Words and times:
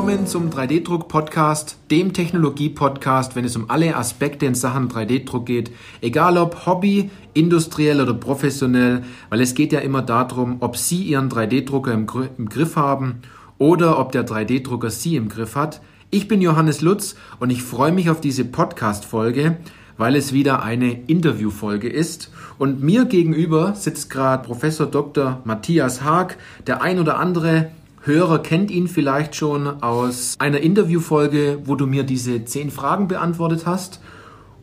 Willkommen 0.00 0.26
zum 0.26 0.48
3D-Druck-Podcast, 0.48 1.76
dem 1.90 2.14
Technologie-Podcast, 2.14 3.36
wenn 3.36 3.44
es 3.44 3.54
um 3.54 3.68
alle 3.68 3.96
Aspekte 3.96 4.46
in 4.46 4.54
Sachen 4.54 4.88
3D-Druck 4.88 5.44
geht. 5.44 5.70
Egal 6.00 6.38
ob 6.38 6.64
Hobby, 6.64 7.10
industriell 7.34 8.00
oder 8.00 8.14
professionell, 8.14 9.04
weil 9.28 9.42
es 9.42 9.54
geht 9.54 9.74
ja 9.74 9.80
immer 9.80 10.00
darum, 10.00 10.56
ob 10.60 10.78
Sie 10.78 11.02
Ihren 11.02 11.28
3D-Drucker 11.28 11.92
im, 11.92 12.06
im, 12.38 12.48
Griff 12.48 12.76
haben 12.76 13.20
oder 13.58 13.98
ob 13.98 14.12
der 14.12 14.26
3D-Drucker 14.26 14.88
Sie 14.88 15.16
im 15.16 15.28
Griff 15.28 15.54
hat. 15.54 15.82
Ich 16.08 16.28
bin 16.28 16.40
Johannes 16.40 16.80
Lutz 16.80 17.14
und 17.38 17.50
ich 17.50 17.62
freue 17.62 17.92
mich 17.92 18.08
auf 18.08 18.22
diese 18.22 18.46
Podcast-Folge, 18.46 19.58
weil 19.98 20.16
es 20.16 20.32
wieder 20.32 20.62
eine 20.62 20.92
Interviewfolge 21.08 21.90
ist. 21.90 22.32
Und 22.56 22.82
mir 22.82 23.04
gegenüber 23.04 23.74
sitzt 23.74 24.08
gerade 24.08 24.46
Professor 24.46 24.86
Dr. 24.86 25.42
Matthias 25.44 26.02
Haag. 26.02 26.38
Der 26.66 26.80
ein 26.80 26.98
oder 26.98 27.18
andere 27.18 27.70
Hörer 28.02 28.38
kennt 28.38 28.70
ihn 28.70 28.88
vielleicht 28.88 29.36
schon 29.36 29.82
aus 29.82 30.36
einer 30.38 30.60
Interviewfolge, 30.60 31.58
wo 31.66 31.74
du 31.74 31.86
mir 31.86 32.02
diese 32.02 32.46
zehn 32.46 32.70
Fragen 32.70 33.08
beantwortet 33.08 33.66
hast. 33.66 34.00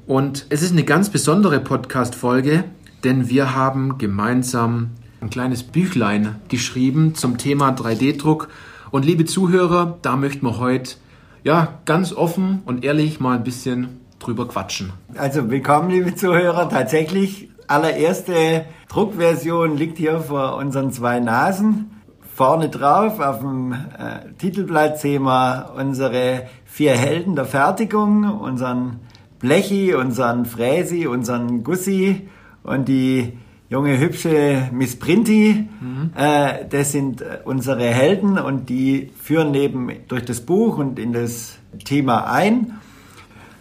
Und 0.07 0.47
es 0.49 0.63
ist 0.63 0.71
eine 0.71 0.83
ganz 0.83 1.11
besondere 1.11 1.59
Podcast-Folge, 1.59 2.63
denn 3.03 3.29
wir 3.29 3.53
haben 3.53 3.99
gemeinsam 3.99 4.89
ein 5.21 5.29
kleines 5.29 5.61
Büchlein 5.61 6.37
geschrieben 6.47 7.13
zum 7.13 7.37
Thema 7.37 7.69
3D-Druck. 7.69 8.47
Und 8.89 9.05
liebe 9.05 9.25
Zuhörer, 9.25 9.99
da 10.01 10.15
möchten 10.15 10.43
wir 10.43 10.57
heute 10.57 10.95
ja 11.43 11.77
ganz 11.85 12.13
offen 12.13 12.63
und 12.65 12.83
ehrlich 12.83 13.19
mal 13.19 13.37
ein 13.37 13.43
bisschen 13.43 13.99
drüber 14.17 14.47
quatschen. 14.47 14.93
Also 15.15 15.47
willkommen, 15.51 15.91
liebe 15.91 16.15
Zuhörer. 16.15 16.69
Tatsächlich, 16.69 17.51
allererste 17.67 18.65
Druckversion 18.89 19.77
liegt 19.77 19.99
hier 19.99 20.21
vor 20.21 20.55
unseren 20.55 20.91
zwei 20.91 21.19
Nasen. 21.19 21.91
Vorne 22.37 22.69
drauf 22.69 23.19
auf 23.19 23.39
dem 23.39 23.71
äh, 23.71 24.31
Titelblatt 24.37 24.99
sehen 24.99 25.23
wir 25.23 25.73
unsere 25.75 26.43
vier 26.65 26.95
Helden 26.95 27.35
der 27.35 27.45
Fertigung, 27.45 28.25
unseren 28.25 28.99
Blechi, 29.39 29.95
unseren 29.95 30.45
Fräsi, 30.45 31.07
unseren 31.07 31.63
Gussi 31.63 32.29
und 32.61 32.87
die 32.87 33.33
junge 33.69 33.97
hübsche 33.97 34.69
Miss 34.71 34.99
Printi. 34.99 35.67
Mhm. 35.81 36.11
Äh, 36.15 36.65
das 36.69 36.91
sind 36.91 37.21
äh, 37.21 37.39
unsere 37.43 37.85
Helden 37.85 38.37
und 38.37 38.69
die 38.69 39.11
führen 39.19 39.49
neben 39.49 39.89
durch 40.07 40.23
das 40.23 40.41
Buch 40.41 40.77
und 40.77 40.99
in 40.99 41.13
das 41.13 41.57
Thema 41.85 42.31
ein. 42.31 42.77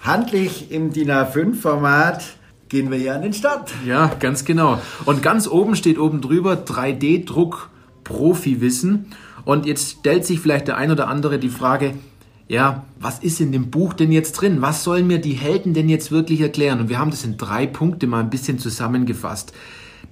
Handlich 0.03 0.71
im 0.71 0.93
DIN 0.93 1.11
A5-Format 1.11 2.23
gehen 2.69 2.91
wir 2.91 2.99
hier 2.99 3.15
an 3.15 3.23
den 3.23 3.33
Start. 3.33 3.73
Ja, 3.87 4.11
ganz 4.21 4.45
genau. 4.45 4.79
Und 5.07 5.23
ganz 5.23 5.49
oben 5.49 5.77
steht 5.77 5.99
oben 5.99 6.21
drüber 6.21 6.53
3D-Druck 6.53 7.71
Profi-Wissen. 8.07 9.07
Und 9.45 9.67
jetzt 9.67 9.99
stellt 9.99 10.25
sich 10.25 10.41
vielleicht 10.41 10.69
der 10.69 10.77
ein 10.77 10.91
oder 10.91 11.09
andere 11.09 11.39
die 11.39 11.49
Frage, 11.49 11.95
ja, 12.49 12.85
was 13.01 13.19
ist 13.19 13.41
in 13.41 13.51
dem 13.51 13.71
Buch 13.71 13.93
denn 13.93 14.13
jetzt 14.13 14.33
drin? 14.33 14.63
Was 14.63 14.85
sollen 14.85 15.09
mir 15.09 15.19
die 15.19 15.33
Helden 15.33 15.75
denn 15.75 15.89
jetzt 15.89 16.13
wirklich 16.13 16.41
erklären? 16.41 16.81
Und 16.81 16.89
wir 16.89 16.99
haben 16.99 17.11
das 17.11 17.25
in 17.25 17.37
drei 17.37 17.67
Punkte 17.67 18.07
mal 18.07 18.21
ein 18.21 18.31
bisschen 18.31 18.61
zusammengefasst. 18.61 19.53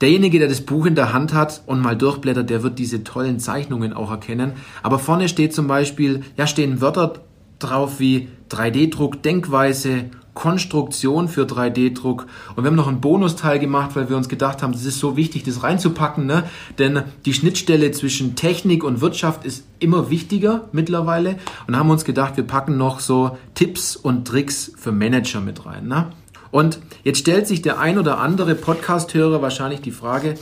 Derjenige, 0.01 0.41
der 0.41 0.49
das 0.49 0.63
Buch 0.63 0.87
in 0.87 0.97
der 0.97 1.13
Hand 1.13 1.33
hat 1.33 1.63
und 1.67 1.81
mal 1.81 1.97
durchblättert, 1.97 2.51
der 2.51 2.65
wird 2.65 2.81
diese 2.81 3.05
tollen 3.05 3.39
Zeichnungen 3.39 3.93
auch 3.93 4.11
erkennen. 4.11 4.55
Aber 4.83 4.99
vorne 4.99 5.29
steht 5.29 5.55
zum 5.55 5.69
Beispiel, 5.69 6.23
ja, 6.37 6.49
stehen 6.49 6.81
Wörter 6.81 7.21
drauf 7.61 8.01
wie 8.01 8.29
3D-Druck, 8.51 9.23
Denkweise, 9.23 10.07
Konstruktion 10.35 11.29
für 11.29 11.45
3D-Druck. 11.45 12.27
Und 12.55 12.65
wir 12.65 12.69
haben 12.69 12.77
noch 12.77 12.89
einen 12.89 13.01
Bonusteil 13.01 13.59
gemacht, 13.59 13.95
weil 13.95 14.09
wir 14.09 14.17
uns 14.17 14.29
gedacht 14.29 14.63
haben, 14.63 14.73
das 14.73 14.85
ist 14.85 14.99
so 14.99 15.17
wichtig, 15.17 15.45
das 15.45 15.63
reinzupacken, 15.63 16.27
ne? 16.27 16.45
denn 16.79 17.03
die 17.25 17.33
Schnittstelle 17.33 17.93
zwischen 17.93 18.35
Technik 18.37 18.85
und 18.85 19.01
Wirtschaft 19.01 19.45
ist 19.45 19.65
immer 19.79 20.11
wichtiger 20.11 20.69
mittlerweile. 20.73 21.37
Und 21.67 21.77
haben 21.77 21.91
uns 21.91 22.05
gedacht, 22.05 22.37
wir 22.37 22.45
packen 22.45 22.77
noch 22.77 23.01
so 23.01 23.39
Tipps 23.55 23.97
und 23.97 24.27
Tricks 24.27 24.73
für 24.77 24.93
Manager 24.93 25.41
mit 25.41 25.65
rein. 25.65 25.87
Ne? 25.87 26.11
Und 26.51 26.79
jetzt 27.03 27.19
stellt 27.19 27.47
sich 27.47 27.63
der 27.63 27.79
ein 27.79 27.99
oder 27.99 28.19
andere 28.19 28.55
Podcast-Hörer 28.55 29.41
wahrscheinlich 29.43 29.81
die 29.81 29.93
Frage, 29.93 30.35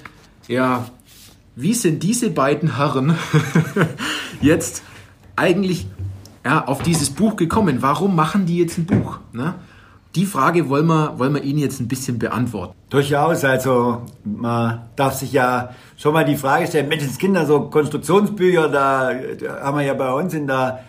ja, 0.48 0.86
wie 1.54 1.74
sind 1.74 2.03
diese 2.03 2.30
beiden 2.30 2.76
Herren 2.76 3.16
jetzt 4.41 4.82
eigentlich 5.36 5.86
ja, 6.44 6.66
auf 6.66 6.82
dieses 6.82 7.10
Buch 7.10 7.36
gekommen? 7.36 7.78
Warum 7.80 8.16
machen 8.16 8.47
die 8.47 8.59
jetzt 8.59 8.78
ein 8.78 8.86
Buch? 8.86 9.19
Ne? 9.32 9.54
Die 10.14 10.26
Frage 10.26 10.68
wollen 10.68 10.86
wir, 10.88 11.18
wollen 11.18 11.34
wir 11.34 11.42
Ihnen 11.42 11.58
jetzt 11.58 11.80
ein 11.80 11.88
bisschen 11.88 12.18
beantworten. 12.18 12.74
Durchaus, 12.90 13.44
also 13.44 14.02
man 14.24 14.82
darf 14.94 15.14
sich 15.14 15.32
ja 15.32 15.70
schon 15.96 16.12
mal 16.12 16.24
die 16.26 16.36
Frage 16.36 16.66
stellen, 16.66 16.88
Menschenskinder, 16.88 17.46
so 17.46 17.70
Konstruktionsbücher, 17.70 18.68
da, 18.68 19.14
da 19.14 19.60
haben 19.62 19.78
wir 19.78 19.84
ja 19.86 19.94
bei 19.94 20.12
uns 20.12 20.34
in 20.34 20.46
der 20.46 20.84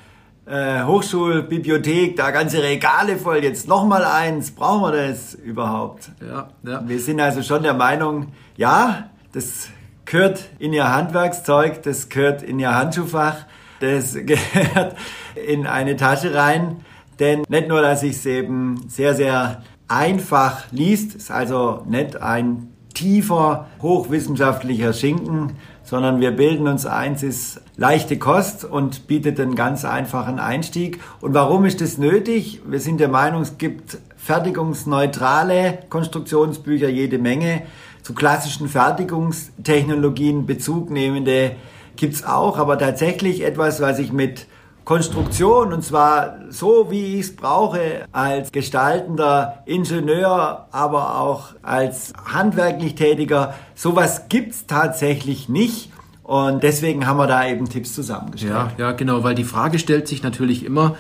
äh, 0.45 0.84
Hochschulbibliothek 0.84 2.17
da 2.17 2.31
ganze 2.31 2.61
Regale 2.61 3.16
voll, 3.16 3.41
jetzt 3.41 3.66
nochmal 3.66 4.03
eins, 4.03 4.51
brauchen 4.51 4.91
wir 4.91 5.07
das 5.07 5.35
überhaupt? 5.35 6.11
Ja, 6.19 6.50
ja. 6.63 6.84
Wir 6.85 7.00
sind 7.00 7.22
also 7.22 7.41
schon 7.44 7.63
der 7.63 7.75
Meinung, 7.75 8.34
ja, 8.57 9.09
das 9.31 9.69
gehört 10.03 10.50
in 10.59 10.73
Ihr 10.73 10.94
Handwerkszeug, 10.94 11.81
das 11.84 12.09
gehört 12.09 12.44
in 12.44 12.59
Ihr 12.59 12.75
Handschuhfach, 12.75 13.45
das 13.79 14.16
gehört 14.25 14.97
in 15.47 15.66
eine 15.66 15.95
Tasche 15.95 16.35
rein 16.35 16.84
denn 17.23 17.44
nicht 17.47 17.69
nur, 17.69 17.81
dass 17.81 18.03
ich 18.03 18.17
es 18.17 18.25
eben 18.25 18.81
sehr, 18.89 19.16
sehr 19.16 19.63
einfach 19.88 20.72
liest, 20.72 21.16
ist 21.16 21.31
also 21.31 21.84
nicht 21.88 22.22
ein 22.22 22.67
tiefer, 22.94 23.67
hochwissenschaftlicher 23.81 24.91
Schinken, 24.91 25.53
sondern 25.84 26.19
wir 26.19 26.31
bilden 26.31 26.67
uns 26.67 26.85
eins, 26.85 27.23
ist 27.23 27.61
leichte 27.78 28.19
Kost 28.19 28.66
und 28.66 29.07
bietet 29.07 29.39
einen 29.39 29.56
ganz 29.56 29.85
einfachen 29.85 30.39
Einstieg. 30.39 31.00
Und 31.22 31.34
warum 31.34 31.66
ist 31.66 31.79
das 31.81 31.97
nötig? 31.97 32.61
Wir 32.67 32.79
sind 32.79 33.00
der 33.00 33.07
Meinung, 33.07 33.41
es 33.41 33.57
gibt 33.57 33.97
fertigungsneutrale 34.17 35.79
Konstruktionsbücher 35.90 36.90
jede 36.90 37.19
Menge. 37.19 37.63
Zu 38.01 38.13
klassischen 38.13 38.67
Fertigungstechnologien 38.67 40.45
Bezug 40.45 40.90
nehmende 40.90 41.55
gibt's 41.95 42.25
auch, 42.25 42.57
aber 42.57 42.78
tatsächlich 42.78 43.44
etwas, 43.44 43.81
was 43.81 44.00
ich 44.00 44.11
mit 44.11 44.47
Konstruktion 44.86 45.72
und 45.72 45.84
zwar 45.84 46.40
so, 46.50 46.92
wie 46.92 47.16
ich 47.16 47.22
es 47.22 47.36
brauche 47.36 48.06
als 48.12 48.52
gestaltender 48.52 49.64
Ingenieur, 49.66 50.68
aber 50.72 51.20
auch 51.20 51.50
als 51.62 52.14
handwerklich 52.26 52.96
Tätiger. 52.96 53.54
Sowas 53.76 54.28
gibt's 54.30 54.66
tatsächlich 54.68 55.48
nicht. 55.48 55.90
Und 56.24 56.64
deswegen 56.64 57.06
haben 57.06 57.18
wir 57.18 57.28
da 57.28 57.46
eben 57.48 57.68
Tipps 57.68 57.94
zusammengestellt. 57.94 58.54
Ja, 58.54 58.72
ja, 58.78 58.92
genau, 58.94 59.24
weil 59.24 59.36
die 59.36 59.44
Frage 59.44 59.78
stellt 59.78 60.08
sich 60.08 60.24
natürlich 60.24 60.66
immer, 60.66 60.96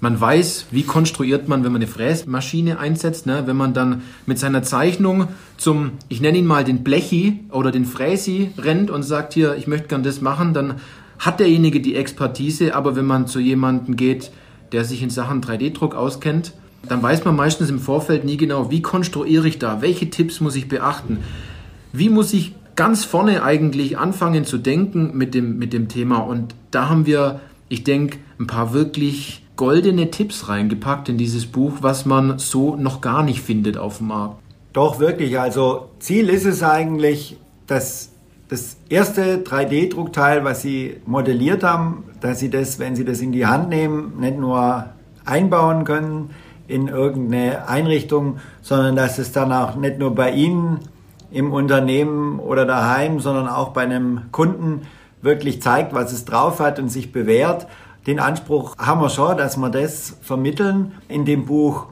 man 0.00 0.20
weiß, 0.20 0.66
wie 0.72 0.82
konstruiert 0.82 1.46
man, 1.46 1.62
wenn 1.62 1.70
man 1.70 1.80
eine 1.80 1.90
Fräsmaschine 1.90 2.80
einsetzt, 2.80 3.26
ne? 3.26 3.44
wenn 3.46 3.56
man 3.56 3.72
dann 3.72 4.02
mit 4.26 4.36
seiner 4.36 4.64
Zeichnung 4.64 5.28
zum, 5.56 5.92
ich 6.08 6.20
nenne 6.20 6.38
ihn 6.38 6.46
mal 6.46 6.64
den 6.64 6.82
Blechi 6.82 7.40
oder 7.50 7.70
den 7.70 7.84
Fräsi 7.84 8.50
rennt 8.58 8.90
und 8.90 9.04
sagt 9.04 9.32
hier, 9.32 9.54
ich 9.56 9.68
möchte 9.68 9.86
gern 9.86 10.02
das 10.02 10.20
machen, 10.20 10.54
dann 10.54 10.80
hat 11.22 11.38
derjenige 11.38 11.80
die 11.80 11.94
Expertise, 11.94 12.74
aber 12.74 12.96
wenn 12.96 13.06
man 13.06 13.28
zu 13.28 13.38
jemandem 13.38 13.96
geht, 13.96 14.32
der 14.72 14.84
sich 14.84 15.02
in 15.02 15.10
Sachen 15.10 15.40
3D-Druck 15.40 15.94
auskennt, 15.94 16.52
dann 16.88 17.00
weiß 17.00 17.24
man 17.24 17.36
meistens 17.36 17.70
im 17.70 17.78
Vorfeld 17.78 18.24
nie 18.24 18.36
genau, 18.36 18.72
wie 18.72 18.82
konstruiere 18.82 19.46
ich 19.46 19.60
da, 19.60 19.80
welche 19.82 20.10
Tipps 20.10 20.40
muss 20.40 20.56
ich 20.56 20.68
beachten, 20.68 21.18
wie 21.92 22.08
muss 22.08 22.32
ich 22.32 22.54
ganz 22.74 23.04
vorne 23.04 23.44
eigentlich 23.44 23.98
anfangen 23.98 24.44
zu 24.44 24.58
denken 24.58 25.16
mit 25.16 25.32
dem, 25.34 25.58
mit 25.58 25.72
dem 25.72 25.86
Thema. 25.86 26.18
Und 26.18 26.56
da 26.72 26.88
haben 26.88 27.06
wir, 27.06 27.40
ich 27.68 27.84
denke, 27.84 28.18
ein 28.40 28.48
paar 28.48 28.72
wirklich 28.72 29.44
goldene 29.54 30.10
Tipps 30.10 30.48
reingepackt 30.48 31.08
in 31.08 31.18
dieses 31.18 31.46
Buch, 31.46 31.74
was 31.82 32.04
man 32.04 32.40
so 32.40 32.74
noch 32.74 33.00
gar 33.00 33.22
nicht 33.22 33.42
findet 33.42 33.76
auf 33.78 33.98
dem 33.98 34.08
Markt. 34.08 34.42
Doch, 34.72 34.98
wirklich. 34.98 35.38
Also 35.38 35.90
Ziel 36.00 36.28
ist 36.28 36.46
es 36.46 36.64
eigentlich, 36.64 37.36
dass 37.68 38.11
das 38.52 38.76
erste 38.90 39.38
3D-Druckteil, 39.38 40.44
was 40.44 40.60
Sie 40.60 41.00
modelliert 41.06 41.64
haben, 41.64 42.04
dass 42.20 42.38
Sie 42.38 42.50
das, 42.50 42.78
wenn 42.78 42.94
Sie 42.94 43.04
das 43.04 43.22
in 43.22 43.32
die 43.32 43.46
Hand 43.46 43.70
nehmen, 43.70 44.20
nicht 44.20 44.38
nur 44.38 44.90
einbauen 45.24 45.84
können 45.84 46.30
in 46.68 46.88
irgendeine 46.88 47.66
Einrichtung, 47.66 48.40
sondern 48.60 48.94
dass 48.94 49.18
es 49.18 49.32
dann 49.32 49.54
auch 49.54 49.76
nicht 49.76 49.98
nur 49.98 50.14
bei 50.14 50.32
Ihnen 50.32 50.80
im 51.30 51.50
Unternehmen 51.50 52.40
oder 52.40 52.66
daheim, 52.66 53.20
sondern 53.20 53.48
auch 53.48 53.70
bei 53.70 53.84
einem 53.84 54.24
Kunden 54.32 54.82
wirklich 55.22 55.62
zeigt, 55.62 55.94
was 55.94 56.12
es 56.12 56.26
drauf 56.26 56.60
hat 56.60 56.78
und 56.78 56.90
sich 56.90 57.10
bewährt. 57.10 57.66
Den 58.06 58.20
Anspruch 58.20 58.76
haben 58.76 59.00
wir 59.00 59.08
schon, 59.08 59.38
dass 59.38 59.56
wir 59.56 59.70
das 59.70 60.18
vermitteln 60.20 60.92
in 61.08 61.24
dem 61.24 61.46
Buch. 61.46 61.86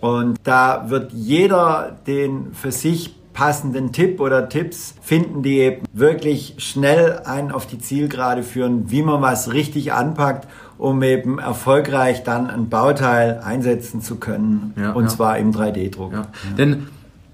Und 0.00 0.38
da 0.42 0.86
wird 0.88 1.12
jeder 1.12 1.96
den 2.08 2.52
für 2.52 2.72
sich 2.72 3.19
passenden 3.40 3.90
Tipp 3.90 4.20
oder 4.20 4.50
Tipps 4.50 4.94
finden, 5.00 5.42
die 5.42 5.60
eben 5.60 5.86
wirklich 5.94 6.56
schnell 6.58 7.20
einen 7.24 7.52
auf 7.52 7.66
die 7.66 7.78
Zielgerade 7.78 8.42
führen, 8.42 8.90
wie 8.90 9.02
man 9.02 9.22
was 9.22 9.54
richtig 9.54 9.94
anpackt, 9.94 10.46
um 10.76 11.02
eben 11.02 11.38
erfolgreich 11.38 12.22
dann 12.22 12.50
ein 12.50 12.68
Bauteil 12.68 13.40
einsetzen 13.42 14.02
zu 14.02 14.16
können. 14.16 14.74
Ja, 14.76 14.92
und 14.92 15.04
ja. 15.04 15.08
zwar 15.08 15.38
im 15.38 15.52
3D-Druck. 15.52 16.12
Ja. 16.12 16.26
Denn 16.58 16.88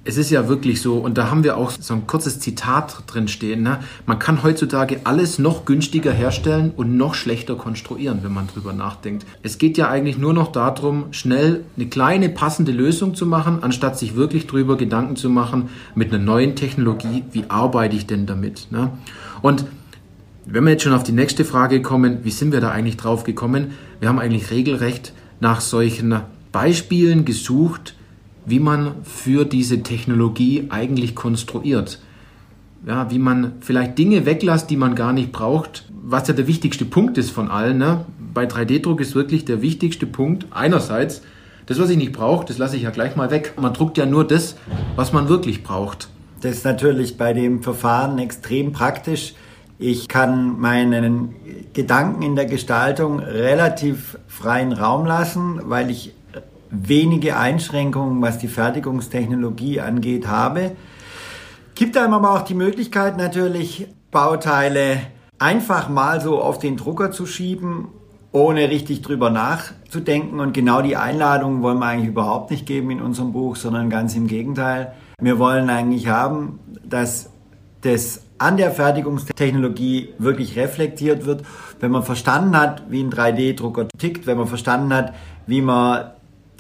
es 0.07 0.17
ist 0.17 0.31
ja 0.31 0.49
wirklich 0.49 0.81
so, 0.81 0.99
und 0.99 1.19
da 1.19 1.31
haben 1.31 1.43
wir 1.43 1.57
auch 1.57 1.73
so 1.73 1.93
ein 1.93 2.07
kurzes 2.07 2.39
Zitat 2.39 3.03
drin 3.07 3.27
stehen, 3.27 3.63
ne? 3.63 3.81
man 4.07 4.19
kann 4.19 4.43
heutzutage 4.45 5.01
alles 5.05 5.39
noch 5.39 5.65
günstiger 5.65 6.13
herstellen 6.13 6.73
und 6.77 6.97
noch 6.97 7.15
schlechter 7.15 7.57
konstruieren, 7.57 8.21
wenn 8.23 8.33
man 8.33 8.47
drüber 8.47 8.73
nachdenkt. 8.73 9.27
Es 9.43 9.59
geht 9.59 9.77
ja 9.77 9.89
eigentlich 9.89 10.17
nur 10.17 10.33
noch 10.33 10.53
darum, 10.53 11.07
schnell 11.11 11.65
eine 11.77 11.87
kleine 11.87 12.29
passende 12.29 12.71
Lösung 12.71 13.17
zu 13.17 13.27
machen, 13.27 13.59
anstatt 13.63 13.99
sich 13.99 14.15
wirklich 14.15 14.47
drüber 14.47 14.77
Gedanken 14.77 15.17
zu 15.17 15.29
machen, 15.29 15.71
mit 15.97 16.15
einer 16.15 16.23
neuen 16.23 16.55
Technologie, 16.55 17.25
wie 17.33 17.45
arbeite 17.49 17.97
ich 17.97 18.07
denn 18.07 18.27
damit? 18.27 18.69
Ne? 18.71 18.91
Und 19.43 19.65
wenn 20.45 20.63
wir 20.63 20.71
jetzt 20.71 20.85
schon 20.85 20.93
auf 20.93 21.03
die 21.03 21.13
nächste 21.13 21.45
Frage 21.45 21.83
kommen, 21.83 22.21
wie 22.23 22.31
sind 22.31 22.53
wir 22.53 22.61
da 22.61 22.71
eigentlich 22.71 22.97
drauf 22.97 23.25
gekommen? 23.25 23.73
Wir 23.99 24.09
haben 24.09 24.21
eigentlich 24.21 24.53
regelrecht 24.53 25.13
nach 25.41 25.61
solchen 25.61 26.21
Beispielen 26.53 27.25
gesucht, 27.25 27.96
wie 28.47 28.61
man 28.61 28.95
für 29.03 29.45
diese 29.45 29.83
Technologie 29.83 30.67
eigentlich 30.71 31.15
konstruiert. 31.15 32.01
Ja, 32.87 33.11
wie 33.11 33.19
man 33.19 33.55
vielleicht 33.61 33.99
Dinge 33.99 34.25
weglässt, 34.25 34.71
die 34.71 34.77
man 34.77 34.95
gar 34.95 35.13
nicht 35.13 35.33
braucht, 35.33 35.85
was 36.03 36.29
ja 36.29 36.35
der 36.35 36.47
wichtigste 36.47 36.85
Punkt 36.85 37.19
ist 37.19 37.31
von 37.31 37.51
allen. 37.51 37.79
Ne? 37.79 38.07
Bei 38.33 38.45
3D-Druck 38.45 39.01
ist 39.01 39.17
wirklich 39.17 39.45
der 39.45 39.61
wichtigste 39.61 40.07
Punkt 40.07 40.47
einerseits, 40.53 41.23
das, 41.67 41.81
was 41.81 41.91
ich 41.91 41.97
nicht 41.97 42.13
brauche, 42.13 42.47
das 42.47 42.59
lasse 42.59 42.77
ich 42.77 42.83
ja 42.83 42.91
gleich 42.91 43.17
mal 43.17 43.33
weg. 43.33 43.55
Man 43.61 43.75
druckt 43.75 43.99
ja 43.99 44.07
nur 44.07 44.25
das, 44.25 44.57
was 44.95 45.13
man 45.13 45.29
wirklich 45.29 45.65
braucht. 45.65 46.09
Das 46.41 46.53
ist 46.53 46.65
natürlich 46.65 47.19
bei 47.19 47.33
dem 47.33 47.65
Verfahren 47.65 48.19
extrem 48.21 48.71
praktisch. 48.71 49.35
Ich 49.79 50.07
kann 50.07 50.61
meinen 50.61 51.35
Gedanken 51.73 52.23
in 52.23 52.37
der 52.37 52.47
Gestaltung 52.47 53.19
relativ 53.19 54.17
freien 54.29 54.73
Raum 54.73 55.07
lassen, 55.07 55.61
weil 55.65 55.91
ich 55.91 56.15
wenige 56.71 57.37
Einschränkungen, 57.37 58.23
was 58.23 58.39
die 58.39 58.49
Fertigungstechnologie 58.49 59.81
angeht, 59.81 60.27
habe. 60.27 60.73
Gibt 61.75 61.97
einem 61.97 62.15
aber 62.15 62.33
auch 62.33 62.43
die 62.43 62.55
Möglichkeit 62.55 63.17
natürlich, 63.17 63.89
Bauteile 64.11 64.99
einfach 65.39 65.89
mal 65.89 66.21
so 66.21 66.41
auf 66.41 66.59
den 66.59 66.77
Drucker 66.77 67.11
zu 67.11 67.27
schieben, 67.27 67.89
ohne 68.33 68.71
richtig 68.71 69.03
drüber 69.03 69.31
nachzudenken. 69.31 70.41
Und 70.41 70.53
genau 70.53 70.83
die 70.83 70.97
Einladung 70.97 71.63
wollen 71.63 71.79
wir 71.79 71.87
eigentlich 71.87 72.09
überhaupt 72.09 72.51
nicht 72.51 72.67
geben 72.67 72.91
in 72.91 73.01
unserem 73.01 73.33
Buch, 73.33 73.57
sondern 73.57 73.91
ganz 73.91 74.15
im 74.15 74.27
Gegenteil. 74.27 74.93
Wir 75.21 75.39
wollen 75.39 75.71
eigentlich 75.71 76.09
haben, 76.09 76.59
dass 76.85 77.31
das 77.83 78.23
an 78.39 78.57
der 78.57 78.71
Fertigungstechnologie 78.71 80.11
wirklich 80.19 80.57
reflektiert 80.57 81.25
wird, 81.25 81.45
wenn 81.81 81.91
man 81.91 82.03
verstanden 82.03 82.57
hat, 82.57 82.91
wie 82.91 83.03
ein 83.03 83.11
3D-Drucker 83.11 83.89
tickt, 83.99 84.27
wenn 84.27 84.37
man 84.37 84.47
verstanden 84.47 84.93
hat, 84.93 85.15
wie 85.47 85.63
man 85.63 86.11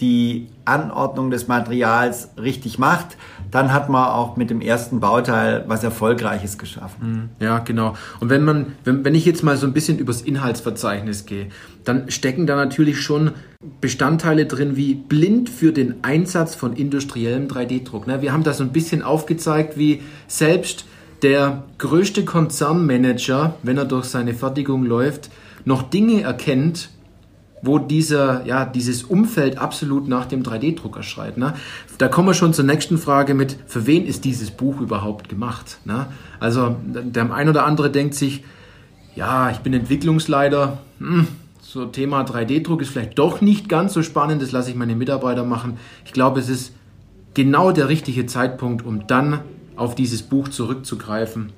die 0.00 0.48
Anordnung 0.64 1.30
des 1.30 1.48
Materials 1.48 2.30
richtig 2.36 2.78
macht, 2.78 3.16
dann 3.50 3.72
hat 3.72 3.88
man 3.88 4.08
auch 4.08 4.36
mit 4.36 4.50
dem 4.50 4.60
ersten 4.60 5.00
Bauteil 5.00 5.64
was 5.68 5.82
Erfolgreiches 5.84 6.58
geschaffen. 6.58 7.30
Mhm. 7.38 7.44
Ja, 7.44 7.60
genau. 7.60 7.94
Und 8.20 8.28
wenn 8.28 8.44
man, 8.44 8.72
wenn, 8.84 9.04
wenn 9.04 9.14
ich 9.14 9.24
jetzt 9.24 9.42
mal 9.42 9.56
so 9.56 9.66
ein 9.66 9.72
bisschen 9.72 9.98
übers 9.98 10.20
Inhaltsverzeichnis 10.20 11.24
gehe, 11.24 11.48
dann 11.84 12.10
stecken 12.10 12.46
da 12.46 12.56
natürlich 12.56 13.00
schon 13.00 13.32
Bestandteile 13.80 14.46
drin 14.46 14.76
wie 14.76 14.94
blind 14.94 15.48
für 15.48 15.72
den 15.72 16.04
Einsatz 16.04 16.54
von 16.54 16.74
industriellem 16.74 17.48
3D-Druck. 17.48 18.06
Ne? 18.06 18.20
Wir 18.20 18.32
haben 18.32 18.42
da 18.42 18.52
so 18.52 18.64
ein 18.64 18.72
bisschen 18.72 19.02
aufgezeigt, 19.02 19.78
wie 19.78 20.02
selbst 20.28 20.84
der 21.22 21.64
größte 21.78 22.24
Konzernmanager, 22.24 23.54
wenn 23.62 23.78
er 23.78 23.86
durch 23.86 24.06
seine 24.06 24.34
Fertigung 24.34 24.84
läuft, 24.84 25.30
noch 25.64 25.82
Dinge 25.82 26.22
erkennt, 26.22 26.90
wo 27.66 27.78
dieser, 27.78 28.46
ja, 28.46 28.64
dieses 28.64 29.02
Umfeld 29.02 29.58
absolut 29.58 30.08
nach 30.08 30.26
dem 30.26 30.42
3D-Drucker 30.42 31.02
schreit. 31.02 31.36
Ne? 31.36 31.54
Da 31.98 32.08
kommen 32.08 32.28
wir 32.28 32.34
schon 32.34 32.54
zur 32.54 32.64
nächsten 32.64 32.98
Frage 32.98 33.34
mit, 33.34 33.56
für 33.66 33.86
wen 33.86 34.06
ist 34.06 34.24
dieses 34.24 34.50
Buch 34.50 34.80
überhaupt 34.80 35.28
gemacht? 35.28 35.78
Ne? 35.84 36.06
Also 36.40 36.76
der 36.84 37.32
ein 37.32 37.48
oder 37.48 37.66
andere 37.66 37.90
denkt 37.90 38.14
sich, 38.14 38.44
ja, 39.14 39.50
ich 39.50 39.58
bin 39.58 39.72
Entwicklungsleiter, 39.72 40.78
hm, 40.98 41.26
so 41.60 41.86
Thema 41.86 42.22
3D-Druck 42.22 42.80
ist 42.80 42.90
vielleicht 42.90 43.18
doch 43.18 43.40
nicht 43.40 43.68
ganz 43.68 43.92
so 43.92 44.02
spannend, 44.02 44.40
das 44.40 44.52
lasse 44.52 44.70
ich 44.70 44.76
meine 44.76 44.94
Mitarbeiter 44.94 45.44
machen. 45.44 45.78
Ich 46.04 46.12
glaube, 46.12 46.40
es 46.40 46.48
ist 46.48 46.72
genau 47.34 47.72
der 47.72 47.88
richtige 47.88 48.26
Zeitpunkt, 48.26 48.86
um 48.86 49.06
dann 49.06 49.40
auf 49.74 49.94
dieses 49.94 50.22
Buch 50.22 50.48
zurückzugreifen 50.48 51.52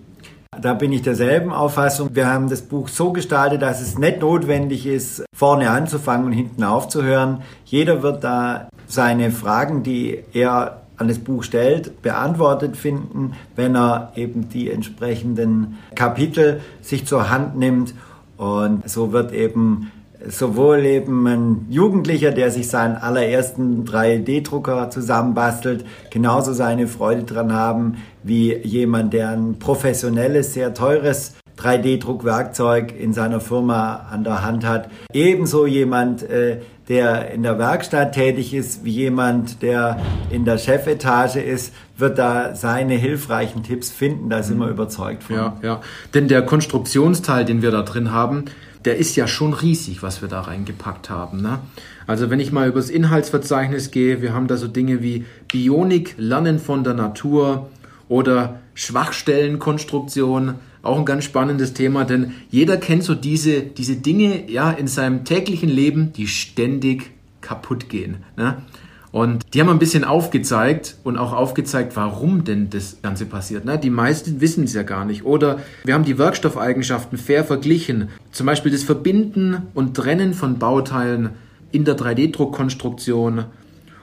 da 0.60 0.74
bin 0.74 0.92
ich 0.92 1.02
derselben 1.02 1.52
Auffassung. 1.52 2.10
Wir 2.14 2.28
haben 2.28 2.48
das 2.48 2.62
Buch 2.62 2.88
so 2.88 3.12
gestaltet, 3.12 3.62
dass 3.62 3.80
es 3.80 3.98
nicht 3.98 4.20
notwendig 4.20 4.86
ist, 4.86 5.24
vorne 5.34 5.70
anzufangen 5.70 6.26
und 6.26 6.32
hinten 6.32 6.64
aufzuhören. 6.64 7.42
Jeder 7.64 8.02
wird 8.02 8.24
da 8.24 8.68
seine 8.86 9.30
Fragen, 9.30 9.82
die 9.82 10.24
er 10.32 10.82
an 10.96 11.08
das 11.08 11.18
Buch 11.18 11.44
stellt, 11.44 12.02
beantwortet 12.02 12.76
finden, 12.76 13.34
wenn 13.54 13.76
er 13.76 14.12
eben 14.16 14.48
die 14.48 14.70
entsprechenden 14.70 15.78
Kapitel 15.94 16.60
sich 16.82 17.06
zur 17.06 17.30
Hand 17.30 17.56
nimmt. 17.56 17.94
Und 18.36 18.88
so 18.88 19.12
wird 19.12 19.32
eben 19.32 19.92
sowohl 20.26 20.84
eben 20.84 21.26
ein 21.26 21.66
Jugendlicher, 21.70 22.30
der 22.30 22.50
sich 22.50 22.68
seinen 22.68 22.96
allerersten 22.96 23.84
3D-Drucker 23.84 24.90
zusammenbastelt, 24.90 25.84
genauso 26.10 26.52
seine 26.52 26.86
Freude 26.88 27.24
dran 27.24 27.52
haben, 27.52 27.98
wie 28.22 28.54
jemand, 28.56 29.12
der 29.12 29.30
ein 29.30 29.58
professionelles, 29.58 30.54
sehr 30.54 30.74
teures 30.74 31.34
3D-Druckwerkzeug 31.58 32.92
in 32.98 33.12
seiner 33.12 33.40
Firma 33.40 34.06
an 34.10 34.24
der 34.24 34.44
Hand 34.44 34.64
hat. 34.64 34.90
Ebenso 35.12 35.66
jemand, 35.66 36.22
äh, 36.22 36.60
der 36.88 37.32
in 37.32 37.42
der 37.42 37.58
Werkstatt 37.58 38.14
tätig 38.14 38.54
ist, 38.54 38.84
wie 38.84 38.92
jemand, 38.92 39.62
der 39.62 39.98
in 40.30 40.44
der 40.44 40.56
Chefetage 40.56 41.36
ist, 41.36 41.74
wird 41.96 42.18
da 42.18 42.54
seine 42.54 42.94
hilfreichen 42.94 43.62
Tipps 43.62 43.90
finden. 43.90 44.30
Da 44.30 44.42
sind 44.42 44.58
wir 44.58 44.66
mhm. 44.66 44.72
überzeugt 44.72 45.24
von. 45.24 45.36
Ja, 45.36 45.56
ja. 45.62 45.80
Denn 46.14 46.28
der 46.28 46.42
Konstruktionsteil, 46.42 47.44
den 47.44 47.60
wir 47.60 47.70
da 47.70 47.82
drin 47.82 48.12
haben, 48.12 48.46
der 48.88 48.96
ist 48.96 49.16
ja 49.16 49.28
schon 49.28 49.52
riesig, 49.52 50.02
was 50.02 50.22
wir 50.22 50.30
da 50.30 50.40
reingepackt 50.40 51.10
haben. 51.10 51.42
Ne? 51.42 51.58
Also 52.06 52.30
wenn 52.30 52.40
ich 52.40 52.52
mal 52.52 52.66
übers 52.70 52.88
Inhaltsverzeichnis 52.88 53.90
gehe, 53.90 54.22
wir 54.22 54.32
haben 54.32 54.46
da 54.46 54.56
so 54.56 54.66
Dinge 54.66 55.02
wie 55.02 55.26
Bionik, 55.52 56.14
Lernen 56.16 56.58
von 56.58 56.84
der 56.84 56.94
Natur 56.94 57.68
oder 58.08 58.60
Schwachstellenkonstruktion, 58.72 60.54
auch 60.80 60.98
ein 60.98 61.04
ganz 61.04 61.24
spannendes 61.24 61.74
Thema, 61.74 62.06
denn 62.06 62.32
jeder 62.48 62.78
kennt 62.78 63.04
so 63.04 63.14
diese, 63.14 63.60
diese 63.60 63.96
Dinge 63.96 64.50
ja 64.50 64.70
in 64.70 64.88
seinem 64.88 65.26
täglichen 65.26 65.68
Leben, 65.68 66.14
die 66.14 66.26
ständig 66.26 67.10
kaputt 67.42 67.90
gehen. 67.90 68.24
Ne? 68.38 68.62
Und 69.10 69.54
die 69.54 69.60
haben 69.60 69.70
ein 69.70 69.78
bisschen 69.78 70.04
aufgezeigt 70.04 70.96
und 71.02 71.16
auch 71.16 71.32
aufgezeigt, 71.32 71.96
warum 71.96 72.44
denn 72.44 72.68
das 72.70 72.98
Ganze 73.02 73.24
passiert. 73.24 73.64
Ne? 73.64 73.78
Die 73.78 73.90
meisten 73.90 74.40
wissen 74.40 74.64
es 74.64 74.74
ja 74.74 74.82
gar 74.82 75.04
nicht. 75.04 75.24
Oder 75.24 75.60
wir 75.84 75.94
haben 75.94 76.04
die 76.04 76.18
Werkstoffeigenschaften 76.18 77.16
fair 77.16 77.44
verglichen. 77.44 78.10
Zum 78.32 78.46
Beispiel 78.46 78.70
das 78.70 78.82
Verbinden 78.82 79.68
und 79.74 79.96
Trennen 79.96 80.34
von 80.34 80.58
Bauteilen 80.58 81.30
in 81.72 81.84
der 81.84 81.96
3D-Druckkonstruktion. 81.96 83.44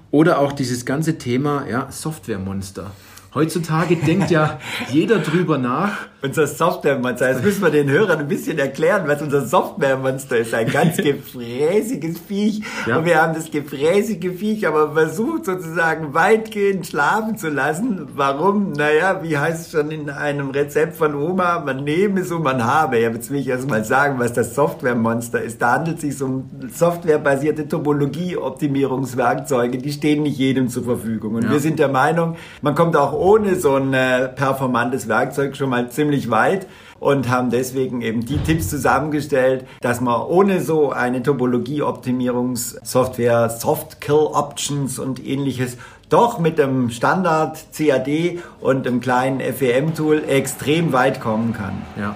Oder 0.10 0.40
auch 0.40 0.54
dieses 0.54 0.86
ganze 0.86 1.18
Thema 1.18 1.66
ja, 1.70 1.92
Softwaremonster. 1.92 2.92
Heutzutage 3.36 3.98
denkt 3.98 4.32
ja 4.32 4.60
jeder 4.89 5.20
drüber 5.20 5.58
nach. 5.58 6.08
Unser 6.22 6.48
Softwaremonster, 6.48 7.30
jetzt 7.30 7.44
müssen 7.44 7.62
wir 7.62 7.70
den 7.70 7.89
Hörern 7.89 8.20
ein 8.20 8.27
bisschen 8.27 8.58
erklären, 8.58 9.04
was 9.06 9.22
unser 9.22 9.46
Softwaremonster 9.46 10.38
ist. 10.38 10.56
Ein 10.56 10.72
ganz 10.72 10.98
gefräßiges 10.98 12.18
Viech. 12.18 12.63
Ja. 12.88 12.98
Und 12.98 13.06
wir 13.06 13.22
haben 13.22 13.36
das 13.36 13.51
gefräßige 13.51 14.39
Viech 14.39 14.65
aber 14.65 14.94
versucht 14.94 15.46
sozusagen 15.46 16.15
weitgehend 16.15 16.88
schlafen 16.88 17.38
zu 17.38 17.50
lassen. 17.50 18.08
Warum? 18.15 18.72
Naja, 18.72 19.22
wie 19.22 19.38
heißt 19.38 19.68
es 19.68 19.72
schon 19.72 19.92
in 19.92 20.10
einem 20.10 20.50
Rezept 20.50 20.96
von 20.96 21.13
Oma? 21.13 21.60
Man 21.60 21.84
nehme 21.84 22.24
so, 22.24 22.39
man 22.39 22.63
habe. 22.63 23.00
Ja, 23.00 23.12
jetzt 23.12 23.30
will 23.30 23.42
ich 23.42 23.50
erst 23.50 23.70
mal 23.70 23.84
sagen, 23.84 24.18
was 24.18 24.34
das 24.34 24.56
Softwaremonster 24.56 25.44
ist. 25.44 25.62
Da 25.62 25.74
handelt 25.74 25.98
es 25.98 26.01
sich 26.01 26.20
um 26.24 26.50
softwarebasierte 26.74 27.68
Topologie-Optimierungswerkzeuge. 27.68 29.77
Die 29.77 29.92
stehen 29.92 30.24
nicht 30.24 30.39
jedem 30.39 30.70
zur 30.70 30.86
Verfügung. 30.86 31.36
Und 31.36 31.44
ja. 31.44 31.51
wir 31.51 31.60
sind 31.60 31.77
der 31.77 31.89
Meinung, 31.89 32.36
man 32.63 32.74
kommt 32.74 32.96
auch 32.96 33.25
ohne 33.25 33.55
so 33.55 33.75
ein 33.75 33.94
äh, 33.96 34.27
performantes 34.27 35.08
Werkzeug 35.08 35.55
schon 35.55 35.72
mal 35.72 35.89
ziemlich 35.89 36.29
weit 36.29 36.67
und 37.00 37.27
haben 37.27 37.50
deswegen 37.50 38.03
eben 38.03 38.24
die 38.24 38.38
Tipps 38.38 38.70
zusammengestellt, 38.70 39.65
dass 39.82 40.00
man 40.00 40.22
ohne 40.22 40.62
so 40.62 40.91
eine 40.91 41.24
Topologie-Optimierungssoftware, 41.24 43.50
Soft 43.50 44.00
Kill 44.00 44.29
Options 44.32 45.00
und 45.00 45.25
ähnliches 45.25 45.77
doch 46.10 46.38
mit 46.38 46.60
dem 46.60 46.91
Standard 46.91 47.58
CAD 47.75 48.44
und 48.62 48.86
dem 48.86 49.01
kleinen 49.01 49.41
FEM-Tool 49.41 50.25
extrem 50.27 50.94
weit 50.94 51.20
kommen 51.20 51.53
kann. 51.53 51.82
Ja. 51.98 52.15